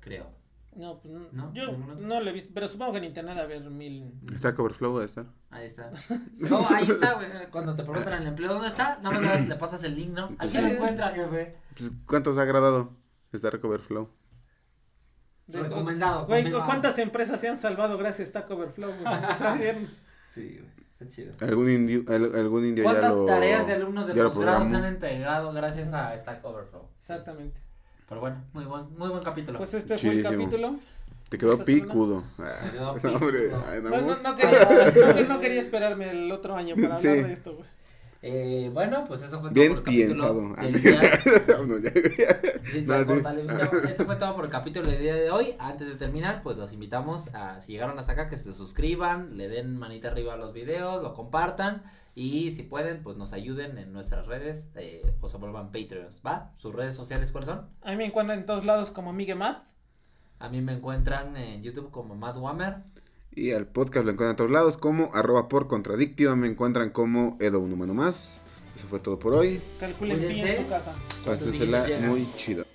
[0.00, 0.30] creo.
[0.74, 1.54] No, pues, no, ¿No?
[1.54, 4.12] yo no lo he visto, pero supongo que en internet debe haber mil...
[4.30, 5.24] Está Coverflow, ahí está.
[5.50, 5.90] Ahí está.
[6.50, 7.28] No, ahí está, güey.
[7.50, 8.98] Cuando te preguntan en el empleo, ¿dónde está?
[9.02, 10.36] Nada más le pasas el link, ¿no?
[10.38, 11.54] Aquí lo encuentra, jefe.
[11.74, 12.94] Pues, ¿Cuántos ha agradado?
[13.32, 14.10] Está Coverflow.
[15.46, 16.26] de- Recomendado.
[16.26, 16.52] Güey.
[16.52, 18.92] ¿cuántas empresas se han salvado gracias a Stack Overflow?
[19.00, 19.86] güey?
[20.28, 20.85] Sí, güey.
[20.98, 21.32] Está chido.
[21.42, 23.26] ¿Algún indio, al- algún indio ya ¿Cuántas lo...
[23.26, 24.86] tareas de alumnos de ya lo posgrado se programó?
[24.86, 26.82] han integrado gracias a Stack Overflow?
[26.98, 27.60] Exactamente.
[28.08, 29.58] Pero bueno, muy buen, muy buen capítulo.
[29.58, 30.76] Pues este fue el capítulo.
[31.28, 32.22] Te quedó picudo.
[32.38, 33.90] Ah, No, ahí No,
[34.22, 37.08] no, quería, no, no quería esperarme el otro año para Sí.
[37.08, 37.66] hablar de esto, güey.
[38.28, 40.56] Eh, bueno, pues eso fue todo Bien por el capítulo
[43.88, 45.54] Eso fue todo por el capítulo del día de hoy.
[45.60, 49.48] Antes de terminar, pues los invitamos a, si llegaron hasta acá, que se suscriban, le
[49.48, 51.84] den manita arriba a los videos, lo compartan
[52.16, 56.50] y si pueden, pues nos ayuden en nuestras redes eh, o se vuelvan Patreons, ¿va?
[56.56, 57.68] ¿Sus redes sociales cuáles son?
[57.82, 59.62] A mí me encuentran en todos lados como Miguel Math.
[60.40, 62.78] A mí me encuentran en YouTube como Matt Wammer.
[63.36, 66.34] Y al podcast lo encuentran en todos lados como arroba por contradictio.
[66.36, 68.40] Me encuentran como Edo Un Humano Más.
[68.74, 69.60] Eso fue todo por hoy.
[69.78, 70.94] Calculen bien su casa.
[71.22, 72.65] ¿Cuántos Pásensela muy chido.